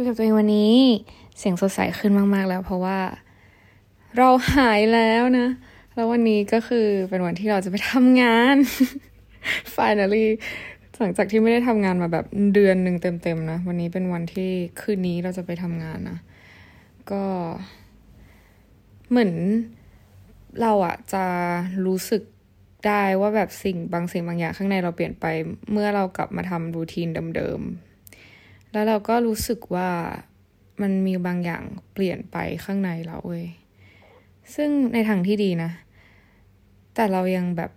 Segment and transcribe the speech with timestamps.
[0.00, 0.76] ยกับตัวเองวันนี้
[1.38, 2.98] เสียงสดใสขึ้นมาก ๆ แล้ว เพราะว่า
[4.16, 5.48] เราหายแล้วนะ
[5.94, 8.56] แล้ววันนี้ก็คือเป็นวันที่เราจะไปทำงาน
[9.74, 10.26] finally
[10.98, 14.50] หลังจากที่ไม่ได้ทำงานมาแบบเดือนหนึ่งเต็มๆนะ วันนี้เป็นวันที่
[14.80, 16.18] คืนนี้เราจะไปทำงานนะ
[17.10, 17.24] ก็
[19.10, 19.32] เหมือน
[20.60, 21.24] เราอะจะ
[21.86, 22.22] รู้สึก
[22.86, 25.26] ได้ว่าแบบสิ่งบางสิ่งบางอย่างข้างในเราเปลี่ยนไป
[25.72, 27.89] เมื่อเรากลับมาทำรูทีนเดิมๆ
[28.72, 29.90] แล้วเราก็รู้สึกว่า
[30.82, 33.46] มันมีบางอย่างเปลี่ยนไปข้างในเราเว้ย
[34.54, 35.70] ซึ่งในทางที่ดีนะ
[36.94, 37.70] แต่เรายังแบบ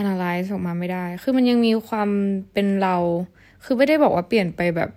[0.00, 2.08] analyze ออกมาไม่ได้ คือมันยังมีความ
[2.52, 2.96] เป็นเรา
[3.64, 4.90] คือไม่ได้บอกว่าเปลี่ยนไปแบบ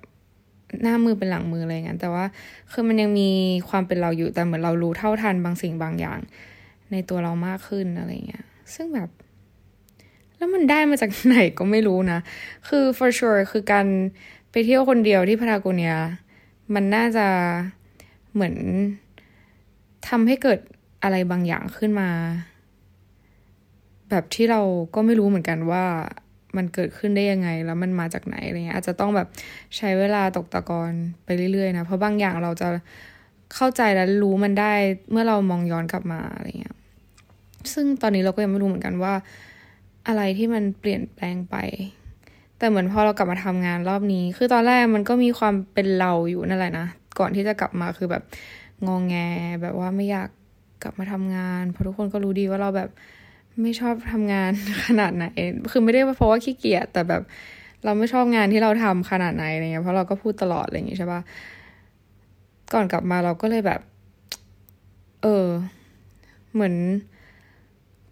[0.82, 2.26] หน้ามือเป็นหลังมืออะไรเงี้ย แต่ว่า
[2.72, 3.30] คือมันยังมี
[3.70, 6.20] ความเป็นเราอยู่ แต่เหมือนเรารู้เท่าทันบางสิ่งบางอย่าง
[6.92, 9.10] ในตัวเรามากขึ้นอะไรเงี้ย ซึ่งแบบ
[10.38, 12.20] แล้วมันได้มาจากไหนก็ไม่รู้นะ
[12.68, 13.88] คือ for sure คือการ
[14.52, 15.96] ไปเที่ยวคนเดียวที่พารากเนีย
[16.74, 17.28] มันน่าจะ
[18.34, 18.56] เหมือน
[20.08, 20.60] ทำให้เกิด
[21.04, 22.10] อะไรบางอย่างขึ้นมา
[24.10, 24.62] แบบที่เรา
[24.96, 25.86] ก็ไม่รู้เหมือนกันว่า
[26.58, 29.28] มันเกิดขึ้นได้ยังไง แล้วมันมาจากไหนอะไรเงี้ยอาจจะต้องแบบ
[29.78, 30.92] ใช้เวลาตกตะกอน
[31.26, 32.68] ไปเรื่อยๆนะ เพราะบางอย่างเราจะ
[33.56, 34.74] เข้าใจและรู้มันได้
[35.12, 36.76] เมื่อเรามองย้อนกลับมาอะไรเงี้ย
[37.74, 39.14] ซึ่งตอนนี้เราก็ยังไม่รู้เหมือนกันว่า
[40.08, 41.56] อะไรที่มันเปลี่ยนแปลงไป
[42.58, 46.88] แต่เหมือนพอเรากลับมาทำงานรอบนี้ คือตอนแรกมันก็มีความเป็นเราอยู่นั่นแหละนะ
[47.20, 48.24] ก่อนที่จะกลับมาคือแบบ
[48.88, 49.16] งองแง
[49.62, 50.30] แบบว่าไม่อยาก
[50.84, 52.90] กลับมาทำงาน เพราะทุกคนก็รู้ดีว่าเราแบบ
[53.62, 54.52] ไม่ชอบทำงาน
[54.88, 55.26] ขนาดไหน
[55.72, 57.22] คือไม่ได้เพราะว่าขี้เกียจ แต่แบบ
[57.84, 61.22] เราไม่ชอบงานที่เราทำขนาดไหนอะไรเงี้ย เพราะเราก็พูดตลอดอะไรอย่างงี้ใช่ปะ
[62.74, 63.82] ก่อนกลับมาเราก็เลยแบบ
[65.24, 65.48] เออ
[66.54, 66.76] เหมือน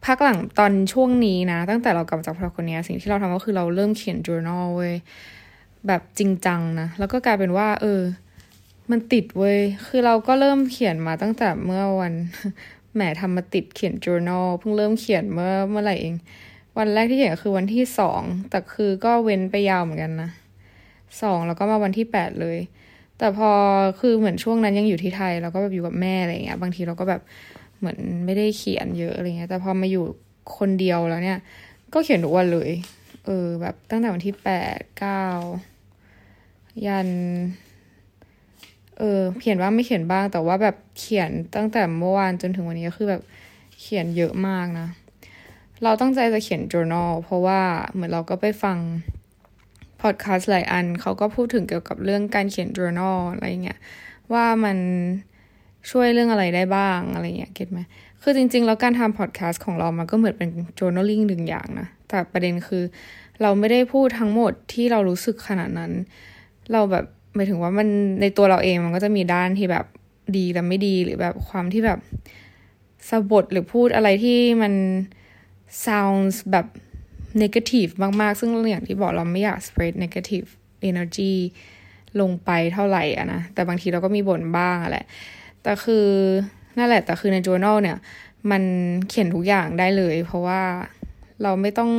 [0.05, 4.93] พักหลังตอนช่วงนี้นะ ตั้งแต่เรากลับจากพาคนนี้สิ่งที่เราทำก็คือเราเริ่มเขียน journal เว้ย
[5.87, 8.01] แบบจริงจังนะ แล้วก็กลายเป็นว่า เออ
[8.91, 12.13] มันติดเว้ยคือเราก็เริ่มเขียนมาตั้งแต่เมื่อวัน
[12.93, 16.15] แหมทำมาติดเขียน journal เพิ่งเริ่มเขียนเมื่อเมื่อไหร่เอง
[16.77, 20.29] วันแรกที่เขียนคือวันที่สองแต่คือก็เว้นไปยาวเหมือนกันนะ
[21.21, 22.57] สองแล้วก็มาวันที่แปดเลย
[23.17, 23.51] แต่พอ
[23.99, 27.21] คือเหมือนช่วงนั้นยังอยู่ที่ไทย เราก็แบบอยู่กับแม่อะไรเงี้ย บางทีเราก็แบบ
[27.85, 30.05] เหมือนไม่ได้เขียนเยอะอะไรเงี้ย แต่พอมาอยู่
[30.57, 31.39] คนเดียวแล้วเนี่ย
[31.93, 32.71] ก็เขียนทุกวันเลย
[33.25, 35.23] เออ แบบตั้งแต่วันที่แปดเก้า
[36.85, 37.09] ยัน
[38.97, 43.21] เออ เขียนบ้างไม่เขียนบ้าง แต่ว่าแบบเขียนตั้งแต่เมื่อวานจนถึงวันนี้ก็คือแบบ
[43.79, 44.87] เขียนเยอะมากนะ
[45.83, 48.77] เราตั้งใจจะเขียน journal เพราะว่าเหมือนเราก็ไปฟัง
[50.01, 53.79] พอดแคสต์หลายอันเขาก็พูดถึงเกี่ยวกับเรื่องการเขียน journal อะไรเงี้ย
[54.33, 54.77] ว่ามัน
[55.91, 57.79] ช่วยเรื่องอะไรได้บ้างอะไรเงี้ยเก็ตไหม
[58.21, 62.83] คือจริง ๆ แล้วการทำพอดแคสต์ของเรามันก็เหมือนเป็น journaling หนึ่งอย่างนะ แต่ประเด็นคือ
[63.41, 65.91] เราไม่ได้พูดทั้งหมดที่เรารู้สึกขนาดนั้น
[66.71, 67.87] เราแบบหมายถึงว่ามัน
[68.21, 69.85] ในตัวเราเองมันก็จะมีด้านที่แบบ
[70.37, 71.99] ดีและไม่ดีหรือแบบความที่แบบ
[73.09, 74.73] สะบดหรือพูดอะไรที่มัน
[75.85, 76.67] sounds แบบ
[77.41, 77.91] negative
[78.21, 80.47] มาก ๆ ซึ่งอย่างที่บอกเราไม่อยาก spread negative
[80.89, 81.33] energy
[82.21, 85.05] ลงไปเท่าไหร่อะนะ แต่บางทีเราก็มีบ่นบ้างอะแหละ
[85.65, 86.07] แต่คือ
[86.77, 87.97] นั่นแหละแต่คือใน journal เนี่ย
[88.51, 88.63] มัน
[89.09, 90.61] เขียนทุกอย่างได้เลย เพราะว่า
[91.43, 91.91] เราไม่ต้อง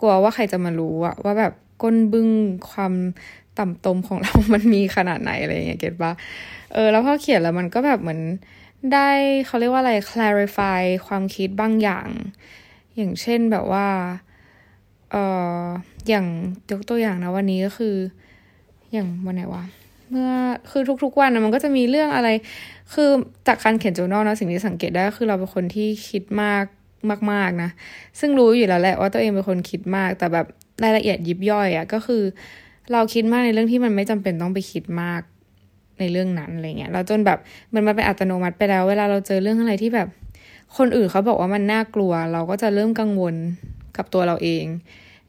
[0.00, 2.28] กลัวว่าใครจะมารู้อะว่าแบบก้นบึ้ง
[2.70, 2.92] ความ
[3.58, 6.12] ต่ำตมของเรามันมีขนาดไหนอะไรอย่างเงี้ยเก็ตปะ
[6.72, 8.20] เออ แล้วพอเขียนแล้วมันก็แบบเหมือน
[8.92, 9.08] ได้
[9.46, 12.08] เขาเรียกว่าอะไร clarify ความคิดบางอย่าง
[12.96, 13.86] อย่างเช่นแบบว่า
[15.10, 15.16] เอ
[15.60, 15.62] อ
[16.08, 16.26] อย่าง
[16.70, 17.94] ยกตัวอย่างนะวันนี้ก็คือ
[18.92, 19.64] อย่างวันไหนวะ
[20.10, 20.30] เมื่อ
[20.70, 22.28] คือทุกๆวันนะมันก็จะมีเรื่องอะไร
[22.94, 23.10] คือ
[23.48, 26.64] จากการเขียน journal นะสิ่งที่สังเกตได้ก็คือเราเป็นคนที่คิดมาก
[27.32, 27.70] มาก ๆนะ
[28.20, 30.46] ซึ่งรู้อยู่แล้วแหละว่าตัวเองเป็นคนคิดมาก แต่แบบ
[30.84, 32.22] รายละเอียดยิบย่อยอะ่ะก็คือ
[32.92, 35.20] เราคิดมากในเรื่องที่มันไม่จำเป็นต้องไปคิดมาก
[35.98, 37.38] ในเรื่องนั้นอะไรเงี้ยเราจนแบบ
[37.74, 40.08] มันมาเป็นอัตโนมัติไปแล้ว เวลาเราเจอเรื่องอะไรที่แบบ
[40.76, 43.34] คนอื่นเขาบอกว่ามันน่ากลัว เราก็จะเริ่มกังวล
[43.96, 44.64] กับตัวเราเอง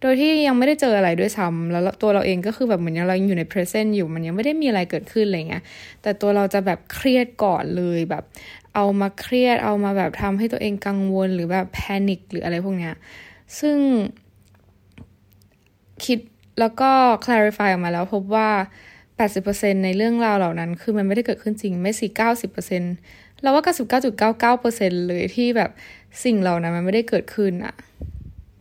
[0.02, 5.64] โดยที่ยังไม่ได้เจออะไรด้วยซ้ำแล้วตัวเราเองก็คือแบบเหมือนยังเราอยู่ใน present อยู่มันยังไม่ได้มีอะไรเกิดขึ้นอะไรเงี้ย
[6.02, 8.24] แต่ตัวเราจะแบบเครียดก่อนเลยแบบ
[8.76, 12.94] เอามาเครียดเอามาแบบทำให้ตัวเองกังวลหรือแบบแพนิคหรืออะไรพวกเนี้ย
[13.60, 13.78] ซึ่ง
[16.06, 16.20] คิด
[16.60, 16.92] แล้วก็
[17.26, 18.50] clarify ออกมาแล้วพบว่า
[19.18, 22.08] 80%ในเรื่องราวเหล่านั้น คือมันไม่ได้เกิดขึ้นจริงไม่สิ
[22.74, 23.64] 90%เราว่า
[24.56, 25.70] 99.99%เลยที่แบบ
[26.24, 27.76] สิ่งเหล่านั้นมันไม่ได้เกิดขึ้นอะ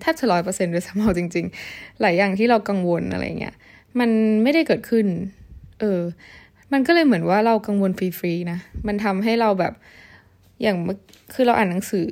[0.00, 3.54] แทบจะร้อยเปอร์เซ็นต์ด้วยซ้ำเอาจริง ๆ หลายอย่างที่เรากังวลอะไรเงี้ย
[3.98, 4.10] มัน
[4.42, 5.06] ไม่ได้เกิดขึ้น
[5.80, 6.00] เออ
[6.72, 9.72] มันก็เลยเหมือนว่าเรากังวลฟรีๆนะ มันทำให้เราแบบ
[10.62, 10.76] อย่าง
[11.34, 12.08] คือเราอ่านหนังสือ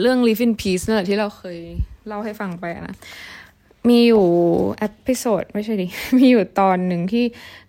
[0.00, 1.58] เรื่อง Live in Peace นั่นแหละที่เราเคย
[2.06, 2.96] เล่าให้ฟังไปนะ
[3.88, 4.24] มีอยู่
[4.78, 5.86] episode ไม่ใช่ดิ
[6.18, 7.24] มีอยู่ตอนหนึ่งที่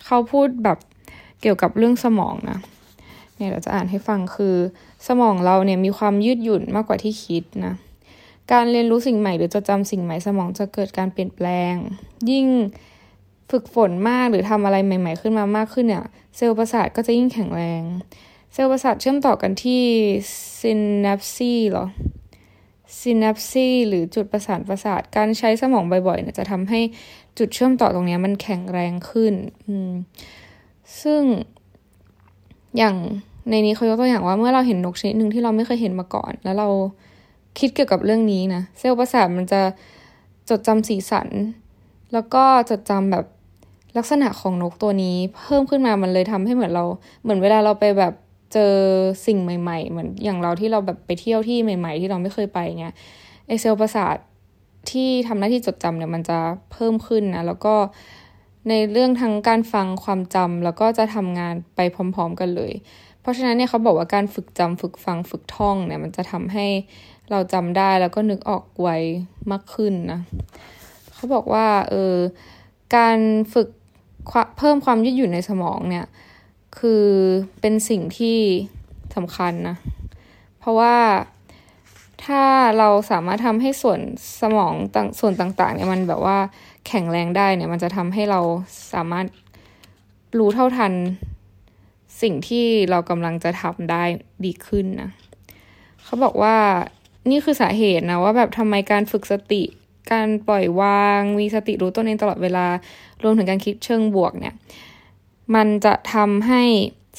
[0.06, 0.78] เขาพูดแบบ
[1.42, 2.60] เกี่ยวกับเรื่องสมองนะ
[3.36, 4.56] เนี่ยเราจะอ่านให้ฟังคือ
[5.08, 7.74] สมองเราเนี่ยมีความยืดหยุ่นมากกว่าที่คิดนะ
[8.54, 11.74] การเรียนรู้สิ่งใหม่หรือจดจำสิ่งใหม่สมองจะเกิดการเปลี่ยนแปลง
[12.32, 12.48] ยิ่ง
[13.52, 16.06] ฝึกฝนมากหรือทำอะไรใหม่ ๆ ขึ้นมามากขึ้นเนี่ย
[16.36, 17.84] เซลล์ประสาทก็จะยิ่งแข็งแรง
[18.54, 19.84] เซลล์ประสาทเชื่อมต่อกันที่
[20.60, 21.86] ซินนัปซีหรอ
[23.00, 26.80] ซินัปซีหรือจุดประสานประสาทการใช้สมองบ่อยๆเนี่ยจะทำให้
[27.38, 29.34] จุดเชื่อมต่อตรงนี้มันแข็งแรงขึ้น
[31.02, 31.22] ซึ่ง
[32.78, 32.96] อย่าง
[33.50, 36.68] ในนี้เขายกตัวอย่างว่าเมื่อเราเห็นนกชนิดหนึ่งที่เราไม่เคยเห็นมาก่อน แล้วเรา
[37.60, 39.62] คิดเกี่ยวกับเรื่องนี้นะ เซลล์ประสาทมันจะ
[40.50, 41.30] จดจำสีสัน
[42.14, 43.26] แล้วก็จดจำแบบ
[43.98, 46.86] ลักษณะของนกตัวนี้ เพิ่มขึ้นมามันเลยทำให้เหมือนเรา
[47.24, 48.14] เหมือนเวลาเราไปแบบ
[48.54, 48.74] เจอ
[49.26, 52.94] สิ่งใหม่ ๆ เหมือนอย่างเราที่เราแบบไปเที่ยวที่ใหม่ ๆ ที่เราไม่เคยไปเงี้ย
[53.48, 54.16] ไอเซลล์ประสาท
[54.92, 56.40] ที่ทำหน้าที่จดจำเนี่ยมันจะ
[56.72, 57.76] เพิ่มขึ้นนะแล้วก็
[58.70, 62.74] ในเรื่องทั้งการฟังความจำแล้วก็จะทำงานไปพร้อม ๆ กันเลย
[63.22, 66.68] เพราะฉะนั้นเนี่ยเขาบอกว่าการฝึกจำฝึกฟังฝึกท่องเนี่ยมันจะทำให้
[67.32, 68.90] เราจำได้แล้วก็นึกออกไว
[69.52, 70.20] มากขึ้นนะ
[71.14, 72.16] เขาบอกว่าเออ
[72.96, 73.18] การ
[73.54, 73.68] ฝึก
[74.58, 76.06] เพิ่มความยืดหยุ่นในสมองเนี่ย
[76.78, 77.06] คือ
[77.62, 78.38] เป็นสิ่งที่
[79.16, 79.76] สำคัญนะ
[80.60, 80.96] เพราะว่า
[82.26, 82.44] ถ้า
[82.78, 84.00] เราสามารถทำให้ส่วน
[84.42, 86.38] สมองต่างส่วนต่างๆเนี่ยมันแบบว่า
[86.88, 88.40] แข็งแรงได้เนี่ย มันจะทำให้เรา
[88.94, 89.26] สามารถ
[90.38, 90.94] รู้เท่าทัน
[92.22, 94.04] สิ่งที่เรากำลังจะทำได้
[94.46, 95.10] ดีขึ้นนะ
[96.04, 96.56] เขาบอกว่า
[97.30, 99.64] นี่คือสาเหตุนะว่าแบบทำไมการฝึกสติ
[100.12, 102.66] การปล่อยวาง มีสติรู้ตัวเองตลอดเวลา
[103.24, 104.56] รวมถึงการคิดเชิงบวกเนี่ย
[105.56, 106.64] มันจะทำให้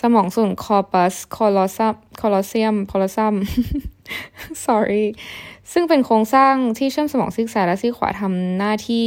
[0.00, 3.34] สมองส่วนคอปัสคอลอซัมคอลอเซียมคอลอซัม
[4.64, 5.04] sorry
[5.72, 9.06] ซึ่งเป็นโครงสร้างที่เชื่อมสมองซีกซ้ายและซีกขวาทำหน้าที่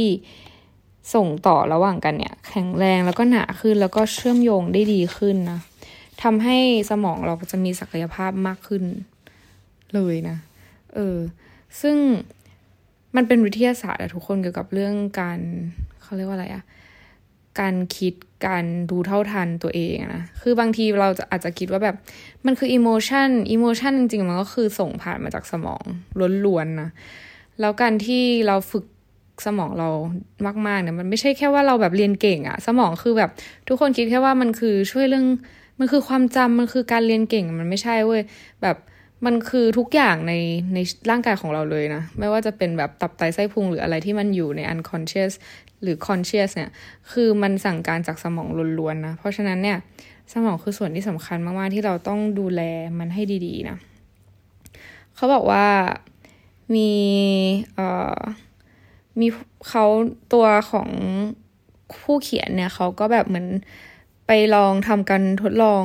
[1.14, 5.60] ส่งต่อระหว่างกันเนี่ย แข็งแรงแล้วก็หนาขึ้นแล้วก็เชื่อมโยงได้ดีขึ้นนะ
[6.22, 6.56] ทำให้
[6.90, 8.82] สมองเราจะมีศักยภาพมากขึ้น
[9.94, 10.36] เลยนะ
[10.96, 11.18] เออ
[11.80, 11.96] ซึ่ง
[13.16, 15.38] มันเป็นวิทยาศาสตร์อะทุกคนเกี่ยวกับเรื่องการ
[16.02, 16.64] เขาเรียกว่าอะไรอะ
[17.60, 18.14] การคิด
[18.46, 21.96] การดูเท่าทันตัวเองนะ คือบางทีเราจะอาจจะคิดว่าแบบ
[22.46, 25.82] มันคืออิโมชันอิโมชันจริงๆ มันก็คือส่งผ่านมาจากสมอง
[26.44, 26.90] ล้วนๆนะ
[27.60, 28.84] แล้วการที่เราฝึก
[29.46, 29.88] สมองเรา
[30.66, 33.30] มากๆเนี่ยมันไม่ใช่แค่ว่าเราแบบเรียนเก่งอะสมองคือแบบ
[33.68, 35.26] ทุกคนคิดแค่ว่ามันคือช่วยเรื่อง
[35.78, 38.22] มันคือความจำมันคือการเรียนเก่งมันไม่ใช่เว้ย
[38.62, 38.76] แบบ
[39.24, 40.32] มันคือทุกอย่างใน
[40.74, 40.78] ใน
[41.10, 45.32] ร่างกายของเราเลยนะ ไม่ว่าจะเป็นแบบตับไตไส้พุงหรืออะไรที่มันอยู่ใน unconscious
[45.82, 46.70] หรือ conscious เนี่ย
[47.10, 48.48] คือมันสั่งการจากสมอง
[48.78, 49.78] ล้วนๆนะ เพราะฉะนั้นเนี่ย
[50.32, 52.62] สมองคือส่วนที่สำคัญมากๆ ที่เราต้องดูแล
[52.98, 53.76] มันให้ดีๆนะ
[55.16, 55.66] เขาบอกว่า
[56.74, 56.90] มี
[57.74, 57.88] เอ่
[58.18, 58.20] อ
[59.20, 59.26] มี
[59.68, 59.84] เขา
[60.32, 60.88] ตัวของ
[62.02, 63.48] ผู้เขียนเนี่ยเขาก็แบบเหมือน
[64.26, 65.84] ไปลองทำการทดลอง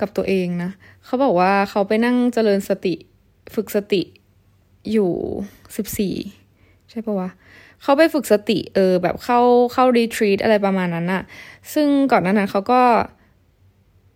[0.00, 2.94] กับตัวเองนะเเขาบอกว่าเขาไปนั่งเจริญสติ
[3.54, 4.02] ฝึกสติ
[4.92, 5.10] อยู่
[5.76, 6.14] สิบสี่
[6.90, 7.30] ใช่ปะวะ
[7.82, 9.40] เขาไปฝึกสติเออแบบเข้า
[9.72, 11.22] เข้ารีทรีตอะไรประมาณนั้นอะ
[11.74, 12.82] ซึ่งก่อนหน้านั้นเขาก็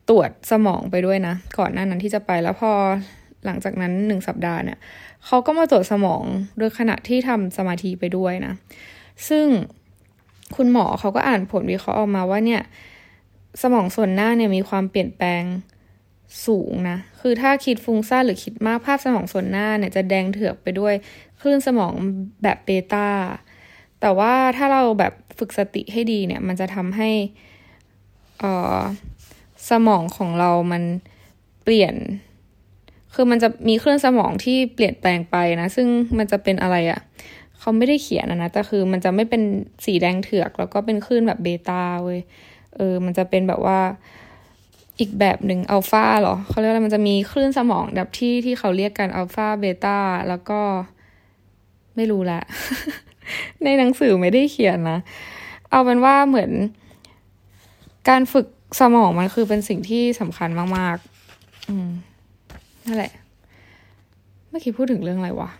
[0.08, 2.72] ตรวจสมองไปด้วยนะ ก่อนหน้านั้นที่จะไปแล้วพอ
[3.44, 4.78] หลังจากนั้นหนึ่งสัปดาห์เนี่ย
[5.26, 6.22] เขาก็มาตรวจสมอง
[6.58, 8.52] โดยขณะที่ทำสมาธิไปด้วยนะ
[9.28, 9.46] ซึ่ง
[10.56, 12.62] คุณหมอเขาก็อ่านผลวิเคราะห์ออกมาว่าเนี่ย
[13.62, 15.42] สมองส่วนหน้าเนี่ยมีความเปลี่ยนแปลง
[16.46, 20.94] สูงนะ คือถ้าคิดฟุ้งซ่านหรือคิดมากภาพสมองส่วนหน้าเนี่ยจะแดงเถือกไปด้วย
[21.40, 21.92] คลื่นสมอง
[22.42, 23.08] แบบเบต้า
[24.00, 27.10] แต่ว่าถ้าเราแบบฝึกสติให้ดีเนี่ย มันจะทำให้
[28.42, 28.44] อ
[28.78, 28.80] อ
[29.70, 30.82] สมองของเรามัน
[31.62, 31.94] เปลี่ยน
[33.14, 37.00] คือมันจะมีเครื่องสมองที่เปลี่ยนแปลงไปนะ ซึ่งมันจะเป็นอะไรอะ่ะ
[37.58, 39.42] เขาไม่ได้เขียนนะนะแต่คือมันจะไม่เป็น
[39.84, 42.20] สีแดงเถือก แล้วก็เป็นคลื่นแบบเบต้าเว้ย
[42.76, 43.80] เออ มันจะเป็นแบบว่า
[44.98, 49.98] อีกแบบหนึ่งอัลฟาหรอเขาเรียกว่ามันจะมีคลื่นสมองแบบที่ที่เขาเรียกกันอัลฟาเบต้า
[50.28, 50.60] แล้วก็
[51.96, 52.40] ไม่รู้ละ
[53.64, 54.98] ในหนังสือไม่ได้เขียนนะ
[55.70, 56.50] เอาเป็นว่าเหมือน
[58.08, 58.46] การฝึก
[58.80, 60.96] สมองมันคือเป็นสิ่งที่สำคัญมาก
[61.32, 61.88] ๆ อืม
[62.84, 63.12] นั่นแหละ
[64.48, 65.50] เมื่อกี้พูดถึงเรื่องอะไรวะ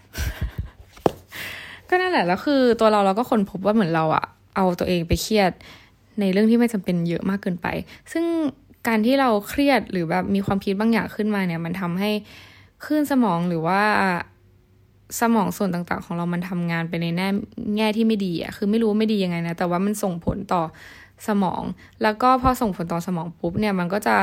[1.88, 4.24] ก็นั่นแหละแล้วคือตัวเราเราก็คนพบว่าเหมือนเราอะ
[4.56, 5.52] เอาตัวเองไปเครียด
[6.20, 7.66] ในเรื่องที่ไม่จำเป็นเยอะมากเกินไป
[8.12, 8.24] ซึ่ง
[8.88, 12.10] การที่เราเครียดหรือแบบมีความคิดบางอย่างขึ้นมาเนี่ย มันทำให้
[12.84, 13.82] คลื่นสมองหรือว่า
[15.20, 17.28] สมองส่วนต่าง ๆ ของเรามันทำงานไปในแง่
[17.76, 20.62] แง่ที่ไม่ดีอะคือไม่รู้ไม่ดียังไงนะ แต่ว่ามันส่งผลต่อ
[21.28, 21.62] สมอง
[22.02, 24.16] แล้วก็พอส่งผลต่อสมองปุ๊บเนี่ย มันก็จะ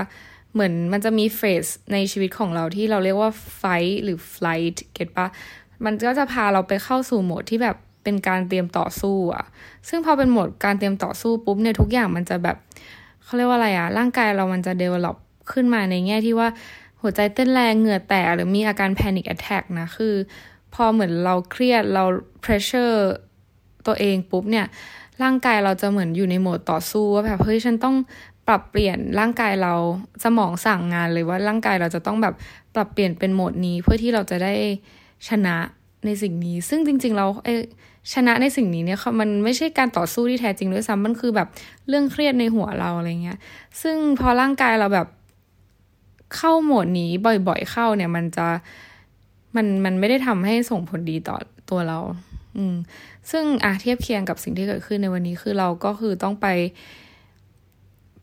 [0.53, 5.27] เหมือนมันจะมี phase ในชีวิตของเราที่เราเรียกว่า fight หรือ flight get ปะ
[5.85, 9.45] มันก็จะพาเราไปเข้าสู่โหมดที่แบบเป็นการเตรียมต่อสู้อะ
[9.89, 12.57] ซึ่งพอเป็นโหมดการเตรียมต่อสู้ปุ๊บเนี่ยทุกอย่างมันจะแบบ
[13.33, 15.17] เขาเรียกว่าอะไรอะร่างกายเรามันจะ develop
[15.51, 16.49] ขึ้นมาในแง่ที่ว่า
[17.01, 20.15] หัวใจเต้นแรงเหงื่อแตกหรือมีอาการ panic attack นะ คือ
[20.73, 22.03] พอเหมือนเราเครียดเรา
[22.43, 22.97] pressure
[23.87, 24.65] ตัวเองปุ๊บเนี่ย
[25.23, 27.95] ร่างกายเราจะเหมือนอยู่ในโหมดต่อสู้ว่าแบบเฮ้ยฉันต้อง
[28.47, 29.73] ปรับเปลี่ยนร่างกายเรา
[30.23, 32.35] สมองสั่งงานเลยว่าร่างกายเราจะต้องแบบ
[32.75, 34.53] ปรับเปลี่ยนเป็นโหมดนี้เพื่อที่เราจะได้
[35.29, 35.55] ชนะ
[36.05, 37.49] ในสิ่งนี้ ซึ่งจริงๆเราเอ
[38.13, 41.47] ชนะในสิ่งนี้เนี่ยมันไม่ใช่การต่อสู้ที่แท้จริงด้วยซ้ำมันคือแบบ
[41.87, 43.37] เรื่องเครียดในหัวเราอะไรเงี้ย
[43.81, 45.07] ซึ่งพอร่างกายเราแบบ
[46.35, 47.11] เข้าโหมดนี้
[47.47, 48.47] บ่อยๆเข้าเนี่ย มันจะ
[49.55, 51.37] มันมันไม่ได้ทำให้ส่งผลดีต่อ
[51.69, 51.99] ตัวเรา
[52.57, 52.75] อืม
[53.31, 56.47] ซึ่งอะเทียบเคียงกับสิ่งที่เกิดขึ้นในวันนี้คือเราก็คือต้องไป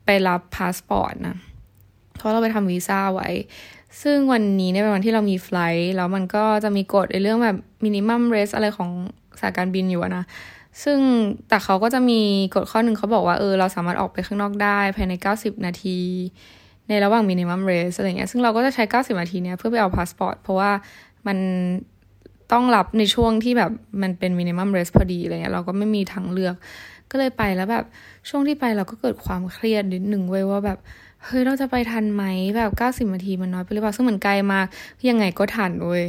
[0.05, 1.35] ไปรับพาสปอร์ตนะ
[2.17, 3.29] เพราะเราไปทำวีซ่าไว้
[4.01, 8.89] ซึ่งวันนี้เนี่ยเป็นวันที่เรามี flight แล้วมันก็จะมีกฎในเรื่องแบบ minimum rest อะไรของ
[9.39, 10.23] สายการบินอยู่นะ
[10.83, 10.99] ซึ่ง
[11.47, 12.19] แต่เขาก็จะมี
[12.55, 15.99] กฎข้อหนึ่งเขาบอกว่าเออเราสามารถออกไปข้างนอกได้ภายใน 90 นาที
[16.87, 20.71] ในระหว่าง minimum rest อะไรเงี้ยซึ่งเราก็จะใช้ 90 นาทีเนี้ยเพื่อไปเอาพาสปอร์ตเพราะว่า
[21.27, 21.37] มัน
[22.51, 23.71] ต้องรับในช่วงที่แบบ
[24.01, 26.55] มันเป็น minimum rest พอดีอะไรเงี้ยเราก็ไม่มีทางเลือก
[27.11, 27.85] ก็เลยไปแล้วแบบ
[28.29, 30.79] ช่วงที่ไปเราก็เกิดความเครียดนิดหนึ่งเว้ยว่าแบบ
[31.25, 32.23] เฮ้ยเราจะไปทันไหม
[32.57, 34.65] แบบเก้าสิบนาทีมันน้อยไปหรือเปล่าซึ่งมันไม่ไกลมาก
[35.09, 36.03] ยังไงก็ทันเว้ย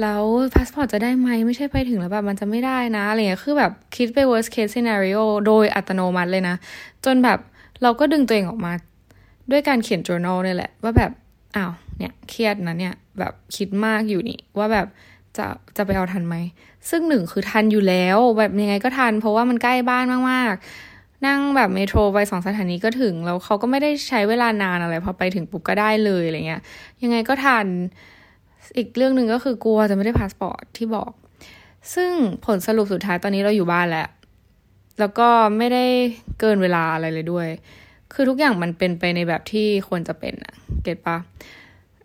[0.00, 0.24] แล้ว
[0.54, 6.56] พาสปอร์ตจะได้ไหมไม่ใช่ไปถึงแล้วแบบมันจะไม่ได้นะอะไรเงี้ยคือแบบคิดไป worst case scenario โดยอัตโนมัติเลยนะ
[7.04, 7.38] จนแบบ
[7.82, 8.72] เราก็ดึงตัวเองออกมา
[9.50, 11.10] ด้วยการเขียน journal นี่แหละ ว่าแบบ
[11.56, 14.86] อ้าวเนี่ยเครียดนะเนี่ยแบบคิดมากอยู่นี่ ว่าแบบ
[15.36, 16.36] จะจะไปเอาทันไหม
[16.90, 20.95] ซึ่งหนึ่งคือทันอยู่แล้ว แบบยังไงก็ทัน เพราะว่ามันใกล้บ้านมากๆ
[21.26, 26.62] นั่งแบบเมโทรไปสองสถานีก็ถึง แล้วเขาก็ไม่ได้ใช้เวลานานอะไรพอไปถึงปุ๊บก็ได้เลยอะไรเงี้ย
[27.02, 27.66] ยังไงก็ทัน
[28.76, 31.10] อีกเรื่องหนึ่งก็คือกลัวจะไม่ได้พาสปอร์ตที่บอก
[31.94, 32.10] ซึ่ง
[32.46, 34.08] ผลสรุปสุดท้ายตอนนี้เราอยู่บ้านแล้ว
[34.98, 35.84] แล้วก็ไม่ได้
[36.40, 37.48] เกินเวลาอะไรเลยด้วย
[38.12, 41.16] คือทุกอย่างมันเป็นไปในแบบที่ควรจะเป็นอะ get ปะ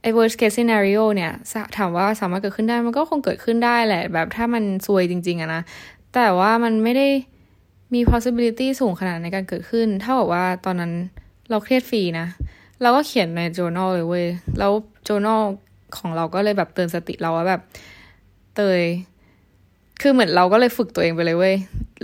[0.01, 1.31] ไอ้ worst case scenario เนี่ย
[1.77, 5.61] ถามว่าสามารถเกิดขึ้นได้มันก็คงเกิดขึ้นได้แหละ แบบถ้ามันซวยจริง ๆอะนะ
[6.15, 7.07] แต่ว่ามันไม่ได้
[7.93, 10.93] มี possibility สูงขนาดในการเกิดขึ้นเท่ากับว่าตอนนั้น
[11.49, 12.27] เราเครียดฟรีนะ
[12.81, 14.25] เราก็เขียนใน journal เลยเว้ย
[14.59, 14.71] แล้ว
[15.07, 15.41] journal
[15.97, 17.61] ของเราก็เลยแบบเตือนสติเราว่าแบบ
[18.55, 18.83] เตย
[20.01, 21.55] คือเหมือนเราก็เลยฝึกตัวเองไปเลยเว้ย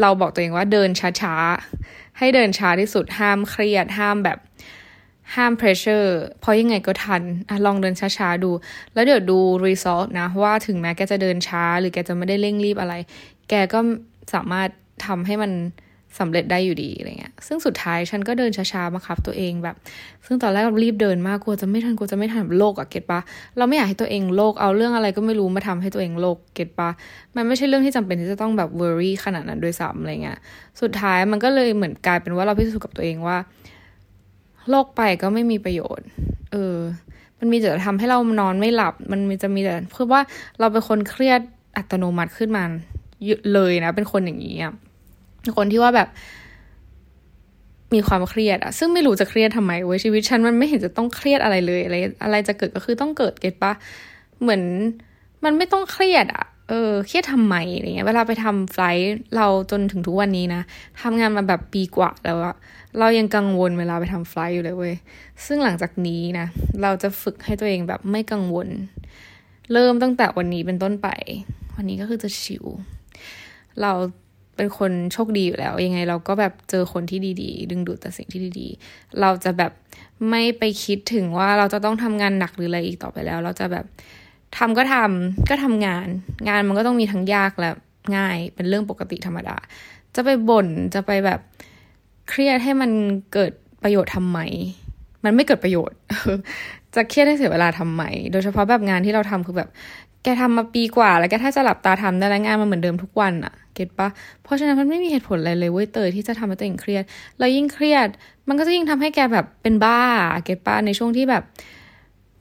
[0.02, 0.90] เราบอกตัวเองว่าเดิน
[1.22, 4.38] ช้าๆ ให้เดินช้าที่สุด ห้ามเครียด ห้ามแบบ
[5.36, 8.52] ห้ามเพรสเชอร์เพราะยังไงก็ทันอลองเดินช้าๆดู
[8.94, 12.94] แล้วเดี๋ยวดู result นะ ว่าถึงแม้แกจะเดินช้า หรือแกจะไม่ได้เร่งรีบอะไร
[13.50, 13.80] แกก็
[14.34, 14.70] สามารถ
[15.06, 15.52] ทำให้มัน
[16.20, 19.76] สำเร็จได้อยู่ดีอะไรเงี้ย ซึ่งสุดท้ายฉันก็เดินช้าๆมาครับตัวเองแบบ
[20.26, 23.20] ซึ่งตอนแรกรีบเดินมากกลัวจะไม่ทันกลัวจะไม่ทันโลกอะเก็ตปะ
[23.58, 26.90] เราไม่อยากให้ตัวเองโลกเอาเรื่องอะไรก็ไม่รู้มาทำให้ตัวเองโลกเก็ตปะ
[27.36, 30.40] มันไม่ใช่เรื่องที่จำเป็นที่จะต้องแบบ worry ขนาดนั้นโดยซ้ำอะไรเงี้ย
[30.82, 33.38] สุดท้ายมันก็เลยเหมือนกลายเป็นว่าเราพิสูจน์กับตัวเองว่า
[34.70, 36.08] โลกไปก็ไม่มีประโยชน์
[36.52, 36.76] เออ
[37.40, 40.22] มันมีแต่ทำให้เรานอนไม่หลับ มันมีจะมีแต่เพื่อว่า
[40.60, 41.42] เราเป็นคนเครียด
[41.78, 42.64] อัตโนมัติขึ้นมา
[43.54, 44.74] เลยนะ เป็นคนอย่างนี้อะ
[45.58, 46.10] คนที่ว่าแบบ
[47.94, 53.74] มีความเครียดอะซึ่งไม่รู้จะเครียดทำไมเว้ยชีวิตฉันมันไม่เห็นจะต้องเครียดอะไรเลยอะไรอะไรจะเกิดก็คือต้องเกิดเก็ตปะ
[54.42, 54.62] เหมือน
[55.44, 59.04] มันไม่ต้องเครียดอะเออเครียดทำไมอะไรเงี้ยเวลาไปทำไฟล์
[59.36, 60.62] เราจนถึงทุกวันนี้นะ
[61.02, 62.56] ทำงานมาแบบปีกว่าแล้วอะ
[63.00, 64.96] เรายังกังวลเวลาไปทำไฟล์อยู่เลยเว้ย
[65.46, 66.48] ซึ่งหลังจากนี้นะ
[66.82, 68.68] เราจะฝึกให้ตัวเองแบบไม่กังวล
[69.74, 71.08] เริ่มตั้งแต่วันนี้เป็นต้นไป
[71.76, 72.66] วันนี้ก็คือจะชิว
[73.82, 73.92] เรา
[74.58, 79.72] เป็นคนโชคดีอยู่แล้ว ยังไงเราก็แบบเจอคนที่ดีๆ ดึงดูดแต่สิ่งที่ดีๆ เราจะแบบ
[80.30, 83.86] ไม่ไปคิดถึงว่าเราจะต้องทำงานหนักหรืออะไรอีกต่อไปแล้ว เราจะแบบ
[84.58, 86.08] ทำก็ทำก็ทำงาน
[86.48, 87.72] งานมันก็ต้องมีทั้งยากและ
[88.18, 89.58] ง่ายเป็นเรื่องปกติธรรมดา
[90.16, 91.40] จะไปบ่นจะไปแบบ
[92.30, 92.92] เครียดให้มัน
[93.34, 93.52] เกิด
[93.84, 94.40] ประโยชน์ทำไม
[95.24, 95.98] มันไม่เกิดประโยชน์
[96.96, 99.70] จะเครียดให้เสียเวลาทำไม โดยเฉพาะแบบงานที่เราทำคือแบบ
[100.24, 104.08] แกทำมาปีกว่า แล้วแกถ้าจะหลับตาทำได้แล้วงานมันเหมือนเดิมทุกวันอะ get ปะ
[104.44, 107.04] เพราะฉะนั้นมันไม่มีเหตุผลอะไรเลยเว้ยเตยที่จะทำให้ตัวเองเครียด
[107.38, 108.08] แล้วยิ่งเครียด
[108.48, 110.00] มันก็จะยิ่งทำให้แกแบบเป็นบ้า
[110.46, 111.44] get ปะในช่วงที่แบบ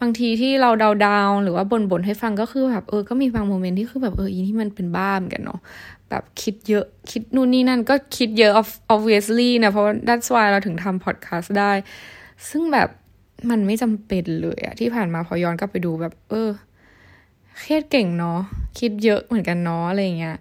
[0.00, 5.60] บางทีที่เราดาวดาวหรือว่าบ่นบ่นให้ฟังก็คือแบบเออก็มีบาง moment ที่คือแบบเอออีนี่มันเป็นบ้าเหมือนกันเนาะ
[6.10, 8.52] แบบคิดเยอะคิดนู่นนี่นั่นก็คิดเยอะ
[8.94, 11.72] obviously นะเพราะ that's why เราถึงทำ podcast ได้
[12.48, 12.88] ซึ่งแบบ
[13.50, 16.50] มันไม่จำเป็นเลยอะที่ผ่านมาพอย้อนกลับไปดูแบบ เออ
[17.58, 18.40] เครียดเก่งเนาะ
[18.78, 20.36] คิดเยอะเหมือนกันเนาะอะไรเงี้ย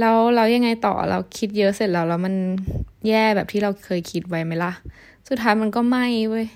[0.00, 2.34] แล้วเรายังไงต่อเราคิดเยอะเสร็จแล้วแล้วมัน
[3.08, 4.72] แย่แบบที่เราเคยคิดไว้ไหมล่ะ
[5.28, 6.46] สุดท้ายมันก็ไม่เว้ย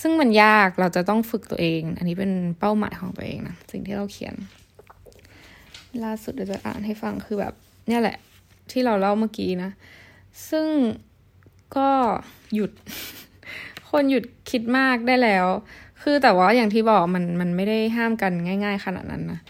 [0.00, 4.34] ซึ่งมันยากเราจะต้องฝึกตัวเอง อันนี้เป็นเป้าหมายของตัวเองนะสิ่งที่เราเขียน
[6.04, 7.54] ล่าสุดเดี๋ยวจะอ่านให้ฟังคือแบบ
[7.88, 8.16] เนี่ยแหละ
[8.70, 9.70] ที่เราเล่าเมื่อกี้นะ
[10.50, 10.66] ซึ่ง
[11.76, 11.90] ก็
[12.54, 12.70] หยุด
[13.90, 15.46] คนหยุดคิดมากได้แล้ว
[16.08, 19.40] คือแต่ว่าอย่างที่บอกมันมันไม่ได้ห้ามกันง่าย ๆ ขนาดนั้นนะ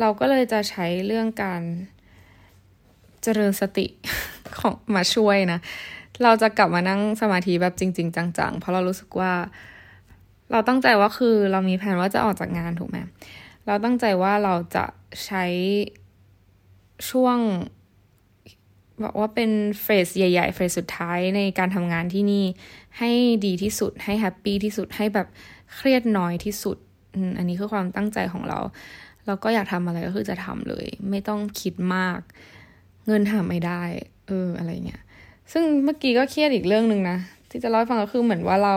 [0.00, 1.62] เราก็เลยจะใช้เรื่องการ
[3.22, 3.86] เจริญสติ
[4.58, 5.58] ของมาช่วยนะ
[6.22, 9.32] เราจะกลับมานั่งสมาธิแบบจริง ๆ จังๆ เพราะเรารู้สึกว่า
[10.50, 12.96] เราตั้งใจว่าคือเรามีแผนว่าจะออกจากงานถูกไหม
[13.66, 14.84] เราตั้งใจว่าเราจะ
[15.24, 15.44] ใช้
[17.10, 17.38] ช่วง
[19.02, 19.50] บอกว่าเป็น
[19.82, 22.44] เฟสใหญ่ๆเฟสสุดท้ายในการทำงานที่นี่
[22.98, 23.10] ให้
[23.46, 25.28] ดีที่สุดให้แฮปปี้ที่สุดให้แบบ
[25.74, 26.76] เครียดน้อยที่สุด
[27.38, 28.58] อันนี้คือความตั้งใจของเรา
[29.26, 32.20] เราก็อยากทำอะไรก็คือจะทำเลย ไม่ต้องคิดมาก
[33.06, 33.82] เงินหาไม่ได้
[34.26, 35.02] เอออะไรเงี้ย
[35.52, 37.18] ซึ่งเมื่อกี้ก็เครียดอีกเรื่องหนึ่งนะ
[37.50, 38.76] ที่จะเล่าให้ฟังก็คือเหมือนว่าเรา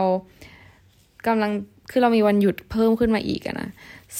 [1.26, 1.50] กำลัง
[1.90, 3.68] คือเรามีวันหยุดเพิ่มขึ้นมาอีกอะนะ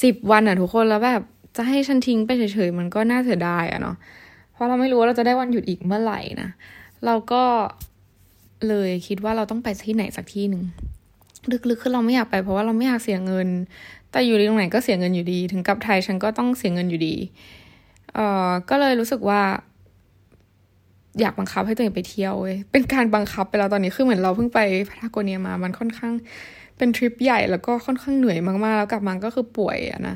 [0.01, 1.21] สิบวันอะทุกคนแล้วแบบ
[1.57, 3.95] จะให้ฉันทิ้งไปเฉยๆมันก็น่าเสียดายอะเนาะ
[4.53, 6.49] เพราะเราไม่รู้ว่าเราจะได้วันหยุดอีกเมื่อไหร่นะ
[7.05, 7.43] เราก็
[8.67, 10.63] เลยคิดว่าเราต้องไปที่ไหนสักที่หนึ่ง
[11.51, 13.47] ลึกๆคือเราไม่อยากไปเพราะว่าเราไม่อยากเสียเงิน
[14.11, 17.15] แต่อยู่ตรงไหนก็เสียเงินอยู่ดี ถึงกับไทยฉันก็ต้องเสียเงินอยู่ดี
[18.13, 19.41] เอ่อ ก็เลยรู้สึกว่า
[21.19, 24.59] อยากบังคับให้ตัวเองไปเที่ยวเว้ย เป็นการบังคับไปแล้วตอนนี้ คือเหมือนเราเพิ่งไป
[24.89, 26.13] พาทาโกเนียมา มันค่อนข้าง
[26.77, 30.15] เป็นทริปใหญ่แล้วก็ค่อนข้างเหนื่อยมากๆ แล้วกลับมาก็คือป่วยอะนะ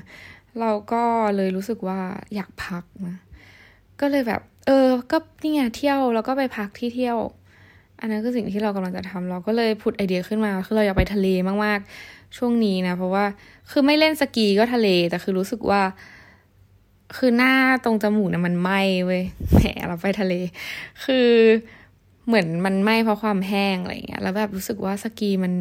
[0.59, 1.03] เราก็
[1.36, 2.00] เลยรู้สึกว่า
[2.36, 3.17] อยากพักนะ
[4.00, 7.17] ก็เลยแบบ เออ ก็นี่ไงเที่ยวแล้วก็ไปพักที่เที่ยว
[8.00, 11.27] อันนั้นคือสิ่งที่เรากำลังจะทำเราก็เลยผุดไอเดียขึ้นมาคือเราอยากไปทะเล
[11.65, 13.25] มากๆ ช่วงนี้นะ เพราะว่า
[13.72, 15.82] คือไม่เล่นสกีก็ทะเล แต่คือรู้สึกว่า
[17.18, 17.53] คือหน้า
[17.84, 20.34] ตรงจมูกนะมันไหม้เว้ยแหมเราไปทะเล
[21.06, 21.29] คือ
[22.27, 25.53] เหมือนมันไหม้เพราะความแห้งอะไรเงี้ยแล้วแบบรู้สึกว่าสกีมัน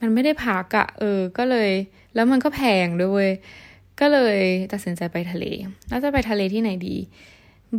[0.00, 1.70] มันไม่ได้พักอะเออ ก็เลย
[2.14, 3.28] แล้วมันก็แพงด้วย
[4.00, 4.38] ก็เลย
[4.72, 5.44] ตัดสินใจไปทะเล
[5.88, 6.96] แล้วจะไปทะเลที่ไหนดี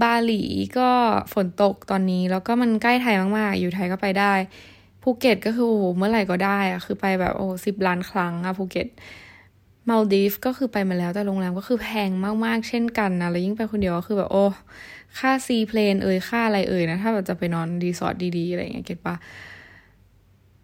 [0.02, 0.44] บาหลี
[0.78, 0.90] ก็
[1.34, 4.34] ฝนตกตอนนี้ แล้วก็มันใกล้ไทยมากๆ อยู่ไทยก็ไปได้
[5.02, 8.88] ภูเก็ตก็คือโอ้โหเมื่อไหร่ก็ได้อะคือไปแบบโอ้สิบล้านครั้งอะภูเก็ต
[9.90, 12.10] มาลดีฟก็คือไปมาแล้วแต่โรงแรมก็คือแพง
[12.46, 14.44] มากๆ เช่นกันนะ แล้วยิ่งไปคนเดียวก็คือแบบโอ้
[15.20, 19.16] ค่า seaplane เอ่ยค่าอะไรเอ่ยนะ ถ้าแบบจะไปนอนรีสอร์ทดีๆ อะไรอย่างเงี้ย get ปะ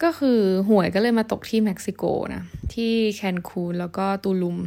[0.03, 4.57] ก็คือหวยก็เลยมาตกที่เม็กซิโกนะ ที่แคนคูนแล้วก็ตูลุม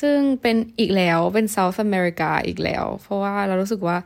[0.00, 3.96] ซึ่งเป็นอีกแล้วเป็น South America อีกแล้ว เพราะว่าเรารู้สึกว่า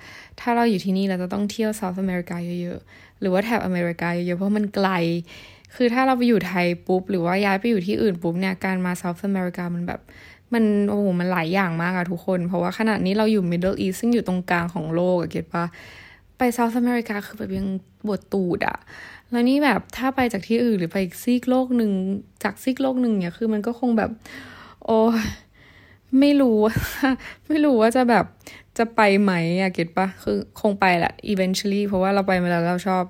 [0.41, 4.89] ถ้าเราอยู่ที่นี่เราจะต้องเที่ยว South America เยอะๆ หรือว่าแถบอเมริกาเยอะๆ เพราะมันไกล
[5.75, 10.01] คือถ้าเราไปอยู่ไทยปุ๊บ หรือว่าย้ายไปอยู่ที่อื่นปุ๊บเนี่ย การมา South America มันแบบ
[10.55, 15.65] มันโอ้โหมันหลายอย่างมากอะทุกคน เพราะว่าขณะนี้เราอยู่ Middle East ซึ่งอยู่ตรงกลางของโลกอะเก็ตปะ
[16.39, 17.67] ไปเซาท์อเมริกาคือแบบยัง
[18.07, 18.79] ปวดตูดอะ
[19.31, 21.91] แล้วนี่แบบถ้าไปจากที่อื่นหรือไปอีกซีกโลกหนึ่ง
[22.43, 24.11] จากซีกโลกหนึ่งเนี่ยคือมันก็คงแบบ
[24.85, 24.99] โอ้
[26.21, 26.75] ไม่รู้ว่า
[27.49, 28.25] ไม่รู้ว่าจะแบบ
[28.79, 33.05] จะไปไหมอะเก็ตปะคือคงไปแหละ eventually เพราะว่าเราไปมาแล้วเราชอบ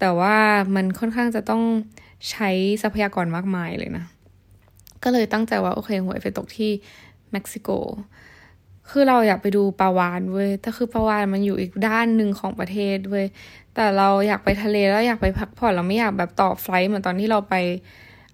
[0.00, 0.36] แต่ว่า
[0.74, 1.62] มันค่อนข้างจะต้อง
[2.30, 2.50] ใช้
[2.82, 4.04] ทรัพยากรมากมายเลยนะ
[5.02, 6.70] ก็เลยตั้งใจว่า โอเคหวยไปตกที่
[7.32, 7.70] เม็กซิโก
[8.90, 13.26] คือเราอยากไปดูปลาวานเว้ยแต่คือปลาวานมันอยู่อีกด้านหนึ่งของประเทศเว้ย
[13.74, 17.54] แต่เราอยากไปทะเลแล้วอยากไปพักผ่อนเราไม่อยากแบบต่อไฟล์เหมือนตอนที่เราไป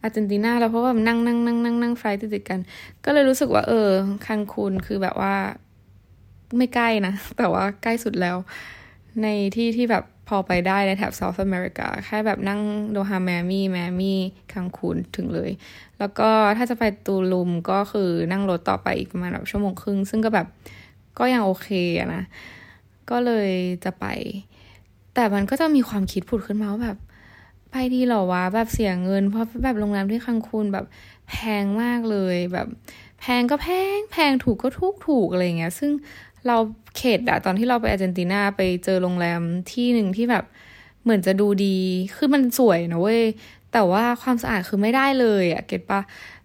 [0.03, 2.61] อาร์เจนตินาแล้วเพราะว่านั่งนั่งนั่งนั่งนั่งไฟติดกัน
[3.05, 3.89] ก็เลยรู้สึกว่า เออ
[4.27, 5.35] คันคูนคือแบบว่า
[6.57, 8.37] ไม่ใกล้นะ แต่ว่าใกล้สุดแล้ว
[9.23, 12.61] ในที่ที่แบบพอไปได้ในแถบเซาท์อเมริกา แค่แบบนั่ง
[12.93, 14.19] โดฮาแมมี่แมมี่
[14.53, 15.51] คังคูนถึงเลย
[15.99, 20.47] แล้วก็ถ้าจะไปตูลุมก็คือนั่งรถต่อไปอีกประมาณแบบชั่วโมงครึ่ง ซึ่งก็แบบ
[21.19, 21.69] ก็ยังโอเค
[22.15, 22.23] นะ
[23.11, 23.51] ก็เลย
[23.85, 24.07] จะไป
[25.15, 26.99] แต่มันก็จะมีความคิดผุดขึ้นมาว่าแบบ
[27.71, 30.87] ไปดีหรอวะแบบเสียเงิน เพราะแบบโรงแรมที่คังคูนแบบ
[31.29, 32.67] แพงมากเลยแบบ
[33.21, 35.91] แพงก็แพงแพงถูกก็ถูกถูกอะไรเงี้ย ซึ่ง
[36.47, 36.57] เรา
[36.97, 39.41] เขตอะตอนที่เราไปอาร์เจนตินาไปเจอโรงแรม
[39.73, 40.45] ที่หนึ่งที่แบบ
[41.03, 41.77] เหมือนจะดูดี
[42.17, 43.23] คือมันสวยนะเว้ย
[43.73, 46.01] แต่ว่าความสะอาดคือไม่ได้เลยอะเก็ตปะ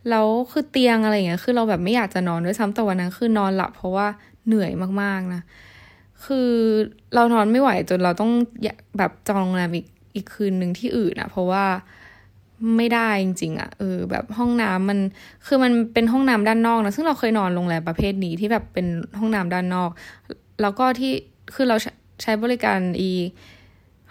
[0.10, 4.08] แล้วคือเตียงอะไรเงี้ยคือเราแบบไม่อยากจะนอนด้วยซ้ำแต่วันนั้นคือนอนหลับเพราะว่า
[4.48, 5.42] เหนื่อยมากๆนะ
[6.26, 6.50] คือ
[7.16, 8.32] เรานอนไม่ไหวจนเราต้อง
[8.98, 9.86] แบบจองโรงแรมอีก
[10.16, 11.66] อีกคืนหนึ่งที่อื่นอะเพราะว่า
[12.78, 15.00] ไม่ได้จริงๆอะเออ แบบห้องน้ำมัน
[15.46, 18.88] คือมันเป็นห้องน้ำด้านนอกนะซึ่งเราเคยนอนโรงแรมประเภทนี้ที่แบบเป็น
[19.20, 19.90] ห้องน้ำด้านนอก
[20.62, 21.14] แล้วก็ที่
[21.54, 21.76] คือเรา
[22.22, 23.12] ใช้บริการอี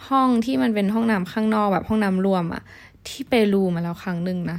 [0.09, 2.63] ห้องที่มันเป็นห้องน้ำข้างนอกแบบห้องน้ำรวมอะ
[3.09, 4.59] ที่เปรูมาแล้วครั้งหนึ่งนะ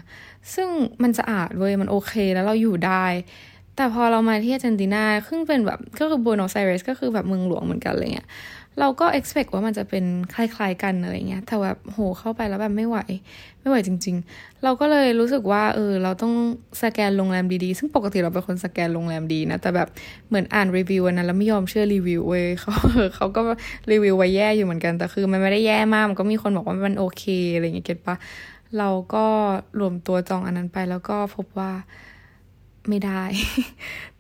[0.54, 0.70] ซึ่ง
[1.02, 3.06] มันสะอาดเว้ยมันโอเคแล้วเราอยู่ได้
[3.76, 8.28] แต่พอเรามาที่อาร์เจนตินาซึ่งเป็นแบบก็คือบูโนไซเรสก็คือแบบเมืองหลวงเหมือนกันเลยเงี้ย
[8.80, 12.98] เราก็ expect ว่ามันจะเป็นคล้ายๆกันอะไรเงี้ยแต่แบบโหเข้าไปแล้วแบบไม่ไหว
[13.60, 16.34] ไม่ไหวจริง ๆ เราก็เลยรู้สึกว่า เออ เราต้อง
[16.84, 19.88] สแกนโรงแรมดีๆ ซึ่งปกติเราเป็นคนสแกนโรงแรมดีนะ แต่แบบ
[20.28, 22.74] เหมือนอ่านรีวิวนั้นแล้วไม่ยอมเชื่อรีวิวเว้ยเขา
[23.16, 23.42] เขาก็
[23.92, 27.24] รีวิวไว้แย่อยู่เหมือนกัน แต่คือมันไม่ได้แย่มาก มันก็มีคนบอกว่ามันโอเค
[27.56, 28.16] อะไรเงี้ยเก็ตปะ
[28.78, 29.26] เราก็
[29.80, 31.72] รวมตัวจองอันนั้นไปแล้วก็พบว่า
[32.90, 33.24] ไม่ได้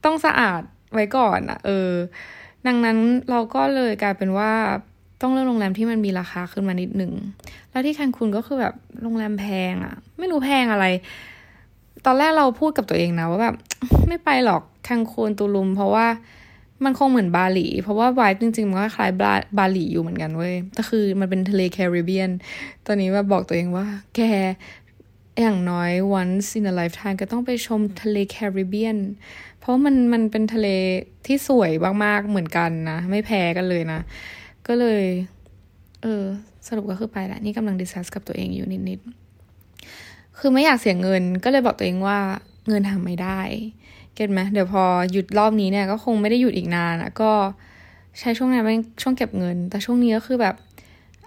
[0.04, 0.62] ต้องสะอาด
[0.94, 1.92] ไว้ก่อนอะเออ
[2.68, 2.98] ดังนั้น
[3.30, 4.52] เราก็เลยกลายเป็นว่า
[5.22, 7.14] ต้องเลือกโรงแรมที่มันมีราคาขึ้นมานิดหนึ่ง
[7.72, 10.86] แล้วที่แคนคุณก็คือแบบโรงแรมแพงอะไม่รู้แพงอะไร
[12.06, 13.56] ตอนแรกเราพูดกับตัวเองนะว่าแบบ
[14.08, 16.08] ไม่ไปหรอกแคนคูนตูลุม เพราะว่า
[16.84, 22.30] มันคงเหมือนบาหลี เพราะว่าไวท์จริงๆ มันก็คล้ายบาบาหลีอยู่เหมือนกันเว้ยแต่คือมันเป็นทะเลแคริบเบียน
[22.86, 24.22] ตอนนี้ว่าบอกตัวเองว่า แก
[25.42, 28.98] อย่างน้อย once in a lifetime ก็ต้องไปชมทะเลแคริบเบียน
[29.60, 30.68] เพราะมันมันเป็นทะเล
[31.26, 31.72] ที่สวย
[32.06, 34.00] มากๆเหมือนกันนะ ไม่แพ้กันเลยนะ
[34.68, 35.04] ก็เลย
[36.04, 36.24] เออ
[36.68, 42.20] สรุปก็คือไปแหละนี่กำลังดิสคัสกับตัวเองอยู่นิดๆ คือไม่อยากเสียเงิน ก็เลยบอกตัวเองว่า
[42.68, 43.42] เงินทำไม่ได้
[44.16, 47.32] เก็ตไหมเดี๋ยวพอหยุดรอบนี้เนี่ยก็คงไม่ได้หยุดอีกนานอะก็
[48.20, 50.56] ใช้ช่วงนั้นเป็นช่วงเก็บเงิน แต่ช่วงนี้ก็คือแบบ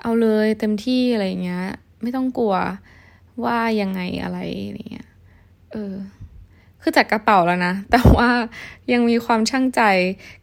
[0.02, 1.64] เอาเลยเต็มที่อะไรเงี้ย
[2.02, 2.54] ไม่ต้องกลัว
[3.44, 4.38] ว่ายังไงอะไร
[4.90, 5.08] เงี้ย
[5.72, 5.94] เออ
[6.82, 8.28] คือจัดกระเป๋าแล้วนะ แต่ว่า
[8.92, 9.82] ยังมีความช่างใจ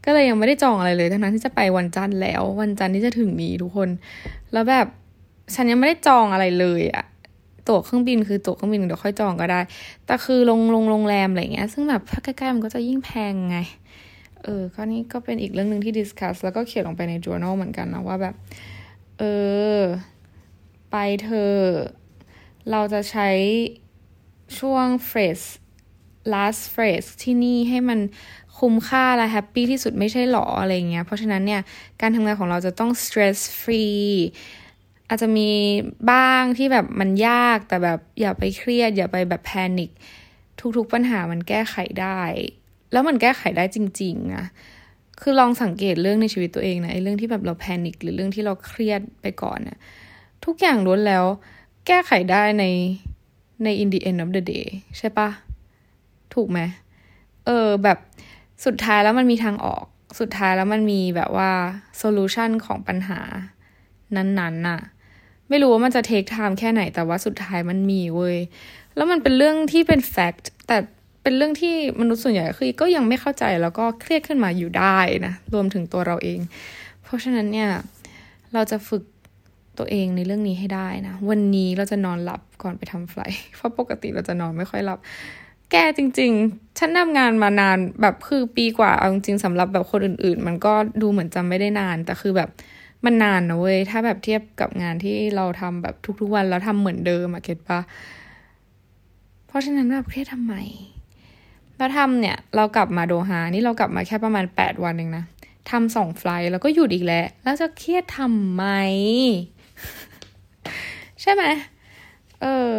[0.05, 3.89] ก็เลยยังไม่ได้จองอะไรเลย ทั้งนั้นที่จะไปวันจันทร์แล้ว วันจันทร์ที่จะถึงนี้ทุกคน
[4.53, 4.87] แล้วแบบ
[5.53, 7.05] ฉันยังไม่ได้จองอะไรเลยอะ
[7.67, 9.59] ตั๋วเครื่องบินคือตั๋วเครื่องบินเดี๋ยวค่อยจองก็ได้
[10.05, 13.57] แต่คือลงลงโรงแรมอะไรเงี้ย ซึ่งแบบถ้าใกล้ๆมันก็จะยิ่งแพงไง
[14.43, 18.35] เออ ก็นี่ก็เป็นอีกเรื่องหนึ่งที่ดิสคัสแล้วก็เขียนลงไปใน journal เหมือนกันนะว่าแบบ
[19.19, 19.23] เอ
[19.77, 19.79] อ
[20.91, 21.53] ไปเธอ
[22.71, 23.29] เราจะใช้
[24.59, 25.47] ช่วง phrase
[26.33, 27.99] last phrase ที่นี่ให้มัน
[28.59, 31.61] คุ้มค่าและ happy ที่สุดไม่ใช่หรออะไรเงี้ย เพราะฉะนั้นเนี่ย
[32.01, 34.09] การทำงานของเราจะต้อง stress free
[35.09, 35.49] อาจจะมี
[36.11, 39.89] บ้างที่แบบมันยากแต่แบบอย่าไปเครียด อย่าไปแบบ panic
[40.77, 42.21] ทุกๆปัญหามันแก้ไขได้
[42.91, 44.45] แล้วมันแก้ไขได้จริงๆนะ
[45.21, 49.77] คือลองสังเกตเรื่องในชีวิตตัวเองนะไอ้เรื่องที่แบบเรา panic หรือเรื่องที่เราเครียดไปก่อนนะ
[50.45, 51.25] ทุกอย่างล้วนแล้ว
[51.87, 52.65] แก้ไขได้ใน
[53.63, 54.67] ใน in the end of the day
[54.97, 55.29] ใช่ปะ
[56.33, 56.59] ถูกไหม
[57.45, 57.97] เออแบบ
[58.65, 59.85] สุดท้ายแล้วมันมีทางออก
[60.19, 61.51] สุดท้ายแล้วมันมีแบบว่า
[62.01, 63.19] solution ของปัญหา
[64.15, 64.79] นั้นๆน่ะ
[65.49, 68.37] ไม่รู้ว่ามันจะ take time แค่ไหนแต่ว่าสุดท้ายมันมีเว้ย
[68.95, 70.77] แล้วมันเป็นเรื่องที่เป็น fact แต่
[71.21, 76.39] เป็นเรื่องที่มนุษย์ส่วนใหญ่คือก็ยังไม่เข้าใจแล้วก็เครียดขึ้นมาอยู่ได้นะ รวมถึงตัวเราเอง
[77.03, 77.69] เพราะฉะนั้นเนี่ย
[78.53, 79.03] เราจะฝึก
[79.79, 83.17] ตัวเองในเรื่องนี้ให้ได้นะ วันนี้เราจะนอนหลับก่อนไปทำไฟ
[83.55, 84.99] เพราะปกติเราจะนอนไม่ค่อยหลับ
[85.71, 92.49] แกจริง ๆ ฉันทำงานมานานแบบคือปีกว่าเอาจริงๆสำหรับแบบคนอื่น ๆ มันก็ดูเหมือนจำไม่ได้นาน แต่คือแบบ
[93.05, 97.79] มันนานนะเว้ย ถ้าแบบเทียบกับงานที่เราทำแบบทุก ๆ วันแล้วทำเหมือนเดิมอะเก็ตปะ
[99.47, 100.55] เพราะฉะนั้นแบบเครียดทำไม
[101.77, 105.23] แล้วทำเนี่ยเรากลับมาโดฮานี่เรากลับมาแค่ประมาณแปดวันเองนะ
[105.71, 108.63] ทำสองไฟล์แล้วก็หยุดอีกแล้ว แล้วจะเครียดทำไม
[111.21, 111.43] ใช่ไหม
[112.41, 112.71] เออ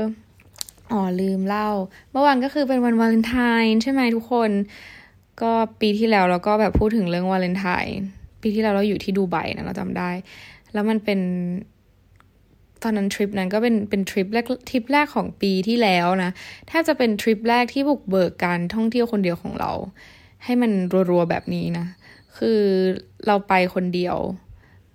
[0.93, 1.69] อ๋อลืมเล่า
[2.13, 4.51] เมื่อวานก็คือเป็นวันวาเลนไทน์ใช่ไหมทุกคน
[5.43, 7.97] ก็ปีที่แล้วเราก็แบบพูดถึงเรื่องวาเลนไทน์
[8.43, 10.11] ปีที่แล้วเราอยู่ที่ดูไบนะเราจำได้
[10.73, 11.21] แล้วมันเป็น
[12.83, 16.31] ตอนนั้นทริปนั้นก็เป็นเป็นทริปแรกทริปแรกของปีที่แล้วนะ
[16.69, 19.73] แทบจะเป็นทริปแรกที่บุกเบิกการท่องเที่ยวคนเดียวของเรา
[20.45, 20.73] ให้มัน
[21.11, 21.87] รัวๆแบบนี้นะ
[22.39, 22.61] คือ
[23.27, 24.17] เราไปคนเดียว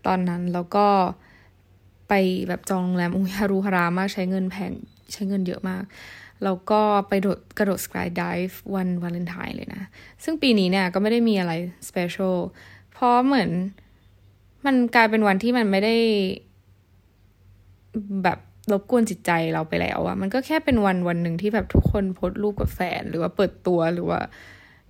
[0.07, 0.87] ตอนนั้นแล้วก็
[2.13, 4.71] ไปแบบจองโรงแรมอุ้ยฮารุฮารามากใช้เงินแพง
[5.13, 5.83] ใช้เงินเยอะมาก
[6.43, 9.81] แล้วก็ไปโดดกระโดดสกายดิฟวันวาเลนไทน์เลยนะ
[10.23, 11.53] ซึ่งปีนี้เนี่ยก็ไม่ได้มีอะไร
[11.87, 12.37] สเปเชียล
[12.91, 13.49] เพราะเหมือน
[14.65, 15.95] มันกลายเป็นวันที่มันไม่ได้
[18.23, 18.39] แบบ
[18.71, 24.19] รบกวนจิตใจเราไปแล้วอะมันก็แค่เป็นวันวันหนึ่งที่แบบทุกคนโพสรูปกับแฟน หรือว่าเปิดตัวหรือว่า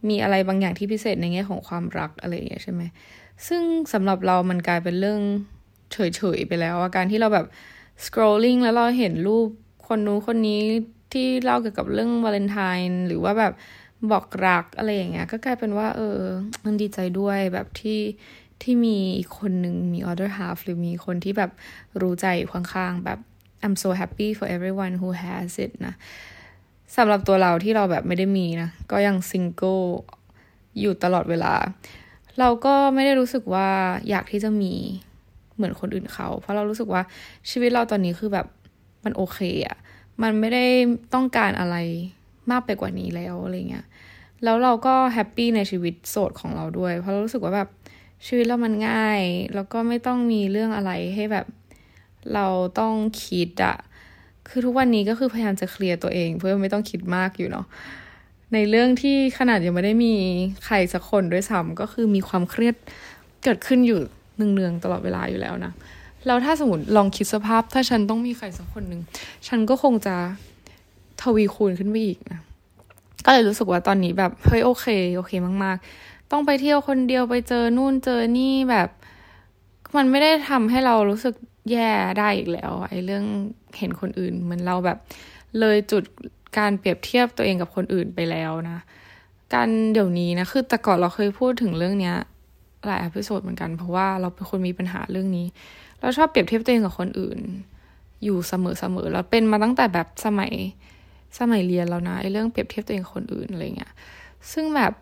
[0.09, 2.81] มีอะไรบางอย่างที่พิเศษในแง่ของความรักอะไรอย่างเงี้ยใช่ไหม
[3.47, 3.61] ซึ่ง
[3.93, 5.21] สำหรับเรามันกลายเป็นเรื่อง
[5.93, 7.47] เฉยๆไปแล้วอาการที่เราแบบ
[8.05, 9.47] scrolling แล้วเราเห็นรูป
[9.87, 10.61] คนนู้นคนนี้
[11.13, 13.53] ที่เล่าเกี่ยวกับเรื่องวาเลนไทน์หรือว่าแบบ
[14.11, 16.19] บอกรักอะไรอย่างเงี้ย ก็กลายเป็นว่า เออ
[16.65, 17.99] มันดีใจด้วยแบบที่
[18.63, 21.51] ที่มีอีกคนหนึ่งมี other half หรือมีคนที่แบบ
[22.01, 23.19] รู้ใจข้างๆ แบบ
[23.63, 25.93] I'm so happy for everyone who has it นะ
[26.95, 29.79] สำหรับตัวเราที่เราแบบไม่ได้มีนะ ก็ยังซิงเกิล
[30.79, 31.53] อยู่ตลอดเวลา
[32.39, 33.69] เราก็ไม่ได้รู้สึกว่า
[34.09, 34.73] อยากที่จะมี
[35.61, 37.01] เหมือนคนอื่นเขา เพราะเรารู้สึกว่า
[37.49, 38.47] ชีวิตเราตอนนี้คือแบบ
[39.03, 39.77] มันโอเคอะ
[40.21, 40.65] มันไม่ได้
[41.13, 41.75] ต้องการอะไร
[42.51, 43.85] มากไปกว่านี้แล้วอะไรเงี้ย
[44.43, 47.69] แล้วเราก็ happy ในชีวิตโสดของเราด้วย เพราะเรารู้สึกว่าแบบ
[48.27, 49.21] ชีวิตเรามันง่าย
[49.55, 51.45] แล้วก็ไม่ต้องมีเรื่องอะไรให้แบบ
[52.33, 52.47] เรา
[52.79, 52.93] ต้อง
[53.25, 53.75] คิดอะ
[54.49, 57.65] คือทุกวันนี้ก็คือพยายามจะเคลียร์ตัวเอง เพื่อไม่ต้องคิดมากอยู่เนาะ
[58.53, 60.15] ในเรื่องที่ขนาดยังไม่ได้มี
[60.65, 62.75] ใครสักคนด้วยซ้ำก็คือมีความเครียด
[63.43, 63.99] เกิดขึ้นอยู่
[64.53, 65.71] เนืองๆตลอดเวลาอยู่แล้วนะ
[66.25, 69.01] แล้วถ้าสมมติลองคิดสภาพ ถ้าฉันต้องมีใครสักคนหนึ่ง
[69.47, 70.15] ฉันก็คงจะ
[71.21, 72.39] ทวีคูณขึ้นไปอีกนะ
[73.25, 75.31] ก็เลยรู้สึกว่าตอนนี้แบบเฮ้ยโอเค โอเค
[75.63, 78.89] มาก ๆ ต้องไปเที่ยวคนเดียวไปเจอนู่นเจอนี่แบบ
[79.95, 81.35] มันไม่ได้ทำให้เรารู้สึก
[81.71, 83.23] แย่ได้อีกแล้วไอ้เรื่อง
[83.77, 84.97] เห็นคนอื่นเหมือนเราแบบ
[85.59, 86.03] เลยจุด
[86.57, 88.79] การเปรียบเทียบตัวเองกับคนอื่นไปแล้วนะ
[89.53, 92.15] การเดี๋ยวนี้นะคือแต่ก่อนเราเคยพูดถึงเรื่องเนี้ย
[92.85, 95.47] หลาย episode เหมือนกัน เพราะว่าเราเป็นคนมีปัญหาเรื่องนี้
[95.99, 97.39] เราชอบเปรียบเทียบตัวเองกับคนอื่น
[98.23, 100.51] อยู่เสมอเสมอแล้วเป็นมาตั้งแต่แบบสมัย
[101.39, 103.93] สมัยเรียนแล้วนะไอ้เรื่องเปรียบเทียบตัวเองกับคนอื่นอะไรเงี้ย
[104.51, 104.93] ซึ่งแบบ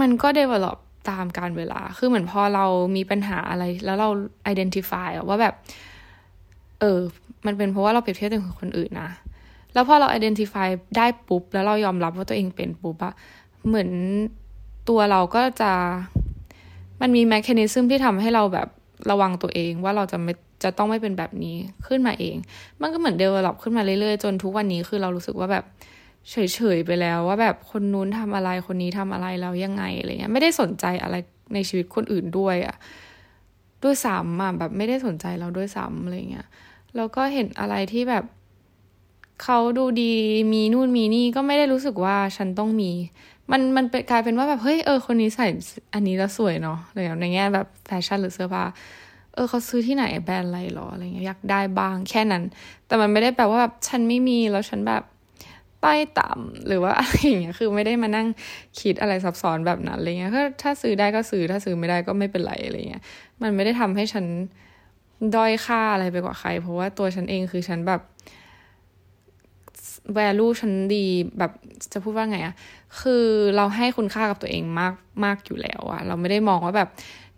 [0.00, 0.78] มันก็ develop
[1.10, 2.64] ตามการเวลา คือเหมือนพอเรา
[2.96, 4.08] มีปัญหาอะไร แล้วเรา
[4.52, 5.54] identify ว่าแบบ
[6.80, 6.98] เออ
[7.46, 9.10] มันเป็นเพราะว่าเราเปรียบเทียบตัวเองกับคนอื่นนะ
[9.74, 13.12] แล้วพอเรา identify ได้ปุ๊บ แล้วเรายอมรับว่าตัวเองเป็นปุ๊บอะ
[13.66, 13.90] เหมือน
[14.88, 15.72] ตัวเราก็จะ
[17.00, 18.68] มันมี mechanism ที่ทำให้เราแบบ
[19.10, 22.36] ระวังตัวเองว่าเราจะไม่จะต้องไม่เป็นแบบนี้ขึ้นมาเอง
[22.80, 25.64] มันก็เหมือน develop ขึ้นมาเรื่อยๆ จนทุกวันนี้คือเรารู้สึกว่าแบบ
[26.30, 31.16] เฉยๆไปแล้วว่าแบบคนนู้นทำอะไรคนนี้ทำอะไรแล้วยังไงอะไรเงี้ยไม่ได้สนใจอะไร
[31.54, 32.76] ในชีวิตคนอื่นด้วยอะ
[33.82, 36.46] ด้วยซ้ำอะแบบไม่ได้สนใจเราด้วยซ้ำอะไรเงี้ย
[36.96, 38.24] แล้วก็เห็นอะไรที่แบบ
[39.42, 40.12] เขาดูดี
[40.52, 42.90] มีนู่นมีนี่ก็ไม่ได้รู้สึกว่าฉันต้องมี
[43.52, 45.46] มันมันเป็นกลายเป็นว่าแบบเฮ้ยเออคนนี้ใส่
[45.94, 48.64] อันนี้แล้วสวยเนาะอะไรอย่างในแง่แบบแฟชั่นหรือเสื้อผ้า
[49.34, 52.42] เออเขาซื้อที่ไหนแบรนด์อะไรหรออะไรเงี้ยอยากได้บ้างแค่นั้น
[52.86, 55.02] แต่มันไม่ได้แปลว่าแบบฉันไม่มีแล้วฉันแบบ
[55.82, 58.26] ใต้ต่ำหรือว่าอะไรอย่างเงี้ยคือไม่ได้มานั่ง
[58.80, 63.02] คิดอะไรซับซ้อนแบบนั้นอะไรเงี้ยถ้าถ้าซื้อได้ก็ซื้อถ้าซื้อไม่ได้ก็ไม่เป็นไรอะไรเงี้ย
[63.42, 64.24] มันไม่ได้ทำให้ฉัน
[65.34, 68.00] ด้อยค่าอะไรไปกว่าใคร เพราะว่าตัวฉันเองคือฉันแบบ
[70.16, 71.04] value ฉันดี
[71.38, 71.52] แบบ
[71.92, 72.54] จะพูดว่าไงอะ
[73.00, 76.88] คือเราให้คุณค่ากับตัวเองมากมากอยู่แล้วอะเราไม่ได้มองว่าแบบ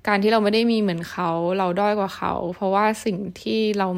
[0.08, 3.88] การที่เราไม่ได้มีเหมือนเขาเราด้อยกว่าเขา เพราะว่าสิ่งที่เรา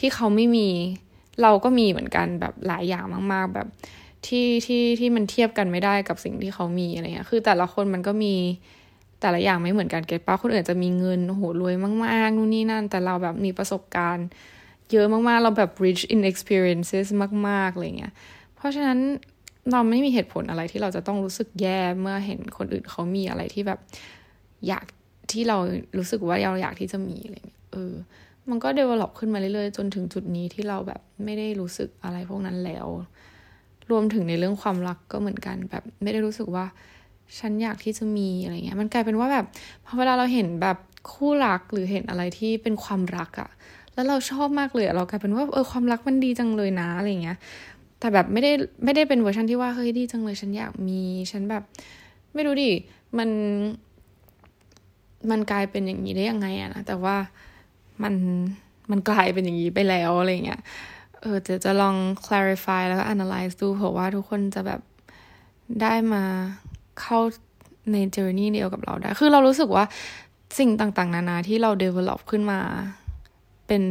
[0.00, 0.68] ที่เขาไม่มี
[1.42, 3.68] เราก็มีเหมือนกันแบบหลายอย่างมาก ๆ แบบ
[4.26, 8.34] ที่ที่ที่มันเทียบกันไม่ได้กับสิ่งที่เขามีอะไรเงี้ยคือแต่ละคนมันก็มี
[9.20, 11.74] แต่ละอย่างไม่เหมือนกันเก็ตป้าคนอื่นจะมีเงินโหรวย
[12.04, 14.26] มากๆนู่นนี่นั่น แต่เราแบบมีประสบการณ์
[14.92, 17.06] เยอะมากๆ เราแบบ rich in experiences
[17.48, 18.12] มากๆอะไรเงี้ย
[18.56, 18.98] เพราะฉะนั้น
[19.72, 23.78] เราไม่มีเหตุผลอะไรที่เราจะต้องรู้สึกแย่เมื่อเห็นคนอื่นเขามีอะไรที่แบบ
[24.68, 24.84] อยาก
[25.32, 25.58] ที่เรา
[25.98, 27.92] รู้สึกว่าเราอยากที่จะมีอะไรเงี้ยเออ
[28.48, 32.86] มันก็ develop ขึ้นมาเรื่อยๆ จนถึงจุดนี้ที่เราแบบไม่ได้รู้สึกอะไรพวกนั้นแล้ว
[33.90, 36.64] รวมถึงในเรื่องความรักก็เหมือนกันแบบไม่ได้รู้สึกว่า
[37.38, 39.46] ฉันอยากที่จะมีอะไรเงี้ย มันกลายเป็นว่าแบบ
[39.84, 40.76] พอเวลาเราเห็นแบบ
[41.12, 43.50] คู่รักหรือเห็นอะไรที่เป็นความรักอะ
[43.94, 47.38] แล้วเราชอบมากเลยเรากลายเป็นว่าเออความรักมันดีจังเลยนะอะไรเงี้ย
[48.00, 48.52] แต่แบบไม่ได้
[48.84, 51.62] ไม่ได้เป็นเวอร์ชันที่ว่าเฮ้ยดีจังเลยฉันอยากมีฉันแบบ
[52.34, 52.70] ไม่รู้ดิ
[53.18, 53.30] มัน
[55.30, 57.16] มันกลายเป็นอย่างนี้ได้ยังไงอะนะแต่ว่า
[58.02, 58.14] มัน
[58.90, 60.60] มันกลายเป็นอย่างนี้ไปแล้วอะไรเงี้ย
[61.20, 64.80] เออจะจะลอง clarify แล้วก็ analyze ดูเผื่อว่าทุกคนจะแบบ
[65.82, 66.24] ได้มา
[67.00, 67.18] เข้า
[67.92, 69.84] ใน journey เดียวกับเราได้ คือเรารู้สึกว่า
[70.58, 72.60] สิ่งต่างๆ นานาที่เรา develop ขึ้นมา
[73.66, 73.82] เป็น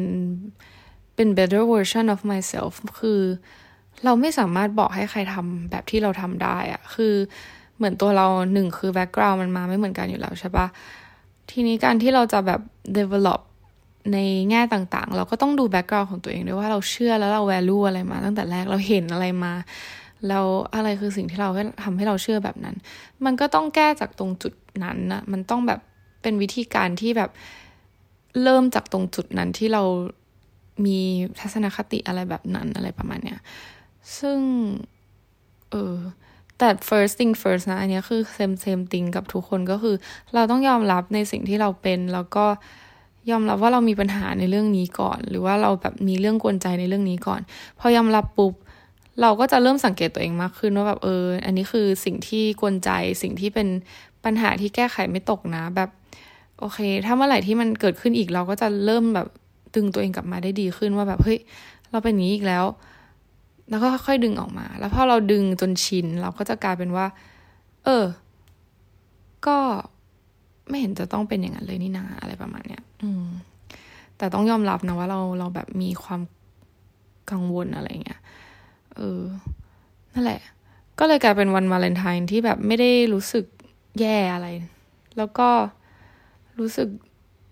[1.15, 3.22] เป็น better version of myself คือ
[4.05, 7.13] เราไม่สามารถบอกให้ใครทำแบบที่เราทำได้อะคือ
[7.77, 10.67] เหมือนตัวเราหนึ่งคือ background มันมาไม่เหมือนกันอยู่แล้วใช่ปะ
[11.51, 12.62] ทีนี้การที่เราจะแบบ
[12.97, 13.41] develop
[14.13, 14.17] ใน
[14.49, 19.53] แง่ต่างๆ เราก็ต้องดูแบ็กกราวน์ของตัวเองด้วยว่าเราเชื่อแล้วเราแวลูอะไรมา ตั้งแต่แรกเราเห็นอะไรมา
[20.27, 21.49] แล้วอะไรคือสิ่งที่เรา
[21.83, 22.75] ทำให้เราเชื่อแบบนั้น
[23.25, 25.79] มันก็ต้องแก้จากตรงจุดนั้นนะมันต้องแบบ
[26.21, 27.29] เป็นวิธีการที่แบบ
[28.43, 29.83] เริ่มจากตรงจุดนั้นที่เรา
[30.85, 30.99] มี
[31.39, 33.39] ทัศนคติอะไรแบบนั้นอะไรประมาณเนี้ย
[34.17, 34.39] ซึ่ง
[35.72, 35.98] เออ
[36.58, 39.95] แต่ first thing first นะ อันนี้คือ same same thing กับทุกคนก็คือ
[40.34, 42.45] เราต้องยอมรับในสิ่งที่เราเป็น แล้วก็
[43.32, 47.41] ยอมรับว่าเรามีปัญหาในเรื่องนี้ก่อน หรือว่าเราแบบมีเรื่องกวนใจในเรื่องนี้ก่อน
[47.80, 48.54] พอยอมรับปุ๊บ
[49.22, 52.89] เราก็จะเริ่มสังเกตตัวเองมากขึ้นว่าแบบเออ อันนี้คือสิ่งที่กวนใจ
[53.22, 53.67] สิ่งที่เป็น
[54.26, 55.89] ปัญหาที่แก้ไขไม่ตกนะ แบบ
[56.60, 59.28] โอเค ถ้าเมื่อไหร่ที่มันเกิดขึ้นอีกเราก็จะเริ่มแบบ
[59.76, 61.39] ดึงตัวเองกลับมาได้ดีขึ้นว่าแบบเฮ้ย
[61.91, 62.65] เราเป็นนี้อีกแล้ว
[63.69, 67.05] แล้วก็ค่อยๆดึงออกมา แล้วพอเราดึงจนชิน เราก็จะกลายเป็นว่า
[67.86, 68.05] เออ
[69.47, 69.58] ก็
[70.69, 73.25] ไม่เห็นจะต้องเป็นอย่างนั้นเลยนี่นาอะไรประมาณเนี้ย อืม
[74.17, 76.21] แต่ต้องยอมรับนะว่าเราเราแบบมีความ
[77.32, 78.21] กังวลอะไรเงี้ย
[78.95, 79.21] เออ
[80.13, 80.41] นั่นแหละ
[80.99, 83.45] ก็เลยกลายเป็นวันวาเลนไทน์ที่แบบไม่ได้รู้สึก
[83.99, 84.47] แย่อะไร
[85.17, 85.49] แล้วก็
[86.60, 86.89] รู้สึก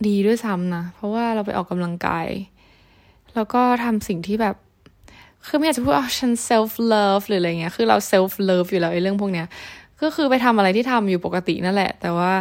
[0.08, 2.28] ดีด้วยซ้ำนะ เพราะว่าเราไปออกกำลังกาย
[3.36, 4.56] แล้วก็ทำสิ่งที่แบบ
[5.48, 9.48] คือไม่อยากจะพูดว่าฉัน self love หรืออะไรเงี้ย คือเรา self love อยู่แล้วไอ้เรื่องพวกเนี้ย
[10.02, 12.32] ก็คือไปทำอะไรที่ทำอยู่ปกตินั่นแหละ แต่ว่า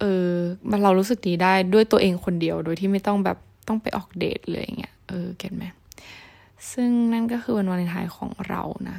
[0.00, 0.30] เออ
[0.70, 5.64] มันเรารู้สึกดีได้ด้วยตัวเองคนเดียว โดยที่ไม่ต้องแบบต้องไปออกเดทเลยอย่างเงี้ย เออ เก็ตไหม
[6.72, 8.98] ซึ่งนั่นก็คือวันวาเลนไทน์ของเรานะ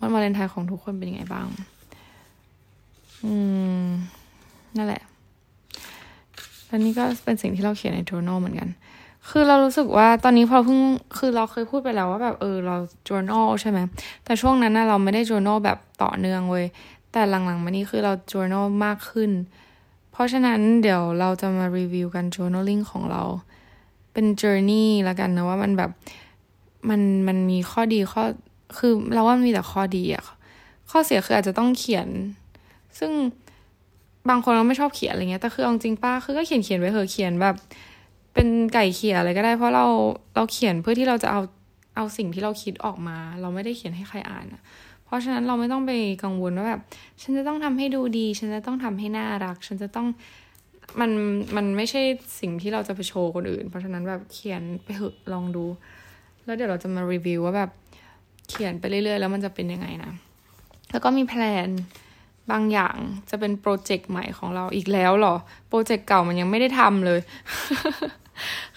[0.00, 1.46] วันวาเลนไทน์ของทุกคนเป็นยังไงบ้าง
[3.24, 3.34] อื
[3.84, 3.86] ม
[4.76, 5.02] นั่นแหละ
[6.66, 8.68] แล้วนี่ก็เป็นสิ่งที่เราเขียนใน journal เหมือนกัน
[9.30, 10.80] คือเรารู้สึกว่าตอนนี้พอเพิ่ง
[11.18, 12.76] คือเราเคยพูดไปแล้วว่าแบบเออเรา
[13.08, 13.78] journal ใช่ไหม
[14.24, 16.66] แต่ช่วงนั้นนะเราไม่ได้ journal แบบต่อเนื่องเว้ย
[17.12, 19.30] แต่หลังๆมานี้คือเรา journal มากขึ้น
[20.12, 23.22] เพราะฉะนั้นเดี๋ยวเราจะมารีวิวกัน journaling ของเรา
[24.12, 25.90] เป็น journey ล้วกันนะว่ามันแบบ
[26.88, 28.22] มันมันมีข้อดีข้อ
[28.78, 30.24] คือเราว่ามันมีแต่ข้อดีอะ
[30.90, 32.08] ข้อเสียคืออาจจะต้องเขียน
[32.98, 33.10] ซึ่ง
[34.28, 37.54] บางคนเราไม่ชอบเขียนอะไรเงี้ยแต่คือเอาจริงป้าคือก็เขียนเขียนไว้เถอะเขียนแบบ
[38.34, 39.86] เป็นไก่เขียอะไรก็ได้ เพราะเรา
[40.34, 41.40] เราเขียนเพื่อที่เราจะเอา
[41.96, 44.62] เอาสิ่งที่เราคิดออกมา เราไม่ได้เขียนให้ใครอ่านอะ
[45.04, 45.92] เพราะฉะนั้นเราไม่ต้องไป
[46.24, 46.80] กังวลว่าแบบ
[47.22, 50.06] ฉันจะต้องทำให้ดูดี ฉันจะต้องทำให้น่ารัก ฉันจะต้อง
[51.00, 51.10] มัน
[51.56, 52.02] มันไม่ใช่
[52.40, 55.64] สิ่งที่เราจะไปโชว์คนอื่น เพราะฉะนั้นแบบเขียนไปเถอะลองดู
[56.44, 57.70] แล้วเดี๋ยวเราจะมารีวิวว่าแบบ
[58.48, 60.12] เขียนไปเรื่อยๆ แล้วมันจะเป็นยังไงนะ
[60.90, 61.68] แล้วก็มีแพลน
[62.50, 62.96] บางอย่าง
[63.30, 65.34] จะเป็นโปรเจกต์ใหม่ของเราอีกแล้วหรอ
[65.68, 67.20] โปรเจกต์เก่ามันยังไม่ได้ทำเลย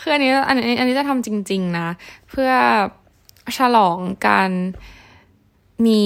[0.02, 1.88] คืออันนี้อันนี้อันนี้จะทำจริง ๆ นะ
[2.30, 2.52] เพื่อ
[3.58, 4.52] ฉลองการ
[5.86, 6.04] มี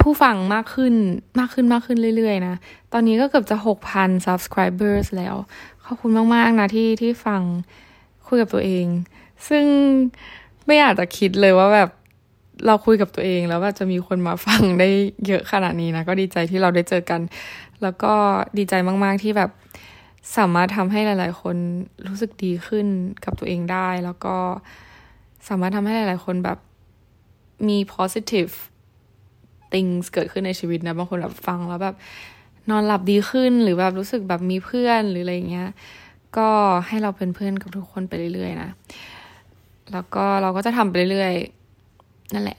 [0.00, 0.94] ผู้ฟังมากขึ้น
[1.38, 2.54] มากขึ้นมากขึ้นเรื่อย ๆ นะ
[2.92, 5.34] ตอนนี้ก็เกือบจะหกพัน subscribers แล้ว
[5.84, 7.40] ขอบคุณมาก ๆ นะที่ที่ฟัง
[8.26, 8.86] คุยกับตัวเอง
[9.48, 9.64] ซึ่ง
[10.66, 11.90] ไม่อยากจะคิดเลยว่าแบบ
[12.66, 14.88] เราคุยกับตัวเองแล้วว่าจะมีคนมาฟังได้
[15.26, 17.20] เยอะขนาดนี้นะ ก็ดีใจที่เราได้เจอกัน
[17.82, 18.12] แล้วก็
[18.58, 19.50] ดีใจมาก ๆ ที่แบบ
[20.36, 21.56] สามารถทำให้หลาย ๆ คน
[22.08, 22.86] รู้สึกดีขึ้น
[23.24, 24.36] กับตัวเองได้ แล้วก็
[25.48, 26.58] สามารถทำให้หลาย ๆ คนแบบ
[27.68, 28.52] มี positive
[29.72, 31.96] things เกิดขึ้นในชีวิตนะ บางคนแบบฟังแล้วแบบ
[32.70, 35.68] นอนหลับดีขึ้นหรือแบบรู้สึกแบบมีเพื่อนหรืออะไรเงี้ย
[36.38, 36.50] ก็
[36.86, 38.70] ให้เราเป็นเพื่อนกับทุกคนไปเรื่อย ๆ นะ
[39.92, 41.34] แล้วก็เราก็จะทำไปเรื่อย
[41.84, 42.58] ๆ นั่นแหละ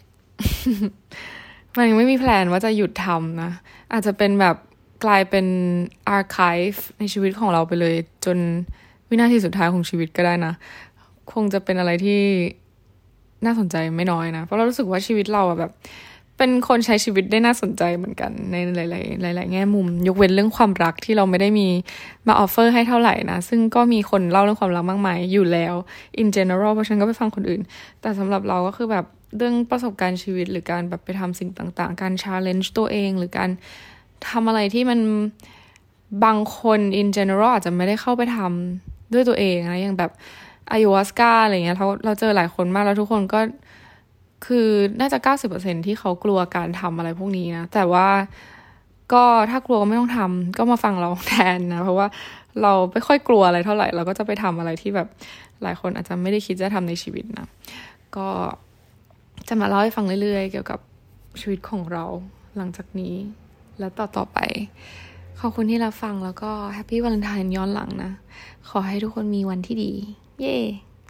[1.76, 3.52] มันยังไม่มี plan ว่าจะหยุดทำนะ
[3.94, 4.56] อาจจะเป็นแบบ
[5.04, 5.46] กลายเป็น
[6.10, 8.38] archive ในชีวิตของเราไปเลย จน
[9.10, 10.54] วินาทีสุดท้ายของชีวิตก็ได้นะ
[11.32, 12.22] คงจะเป็นอะไรที่
[13.46, 15.72] น่าสนใจไม่น้อยนะ เพราะเรารู้สึกว่าชีวิตเราอะแบบ
[16.38, 18.80] เป็นคนใช้ชีวิตได้น่าสนใจเหมือนกันในห
[19.24, 21.68] ลาย ๆ หลาย ๆ แง่มุม ยกเว้นเรื่องความรักที่เราไม่ได้มี
[22.28, 25.74] มาออฟเฟอร์ให้เท่าไหร่นะ ซึ่งก็มีคนเล่าเรื่องความรักมากมายอยู่แล้ว
[26.22, 27.62] in general เพราะฉันก็ไปฟังคนอื่น
[28.02, 29.06] แต่สำหรับเราก็คือแบบ
[29.38, 33.50] เรื่องประสบการณ์ชีวิตหรือการแบบไปทำสิ่งต่าง ๆ การ challenge ตัวเองหรือการ
[34.30, 35.00] ทำอะไรที่มัน
[36.26, 40.12] บางคน in general อาจจะไม่ได้เข้าไปทำด้วยตัวเองนะอย่างแบบ
[40.72, 43.40] อายุวัสกาอะไรเงี้ยเราเราเจอหลายคนมากแล้วทุกคนก็
[44.46, 44.68] คือ
[45.00, 48.08] น่าจะเก้าสิบเปอร์เซ็นที่เขากลัวการทำอะไรพวกนี้นะ แต่ว่า
[49.14, 52.08] ก็ถ้ากลัวก็ไม่ต้องทำก็มาฟังเราแทนนะ เพราะว่า
[52.62, 55.08] เราไม่ค่อยกลัวอะไรเท่าไหร่ เราก็จะไปทำอะไรที่แบบ
[55.64, 57.48] หลายคนอาจจะไม่ได้คิดจะทำในชีวิตนะ
[58.18, 58.30] ก็
[59.48, 60.80] จะมาเล่าให้ฟังเรื่อยๆ เกี่ยวกับ
[61.42, 62.06] ชีวิตของเรา
[62.58, 63.14] หลังจากนี้
[63.80, 64.40] และต่อต่อไป
[65.40, 68.12] ขอบคุณที่รับฟังแล้วก็แฮปปี้วาเลนไทน์ย้อนหลังนะ
[68.70, 69.92] ขอให้ทุกคนมีวันที่ดี
[70.40, 70.58] เย้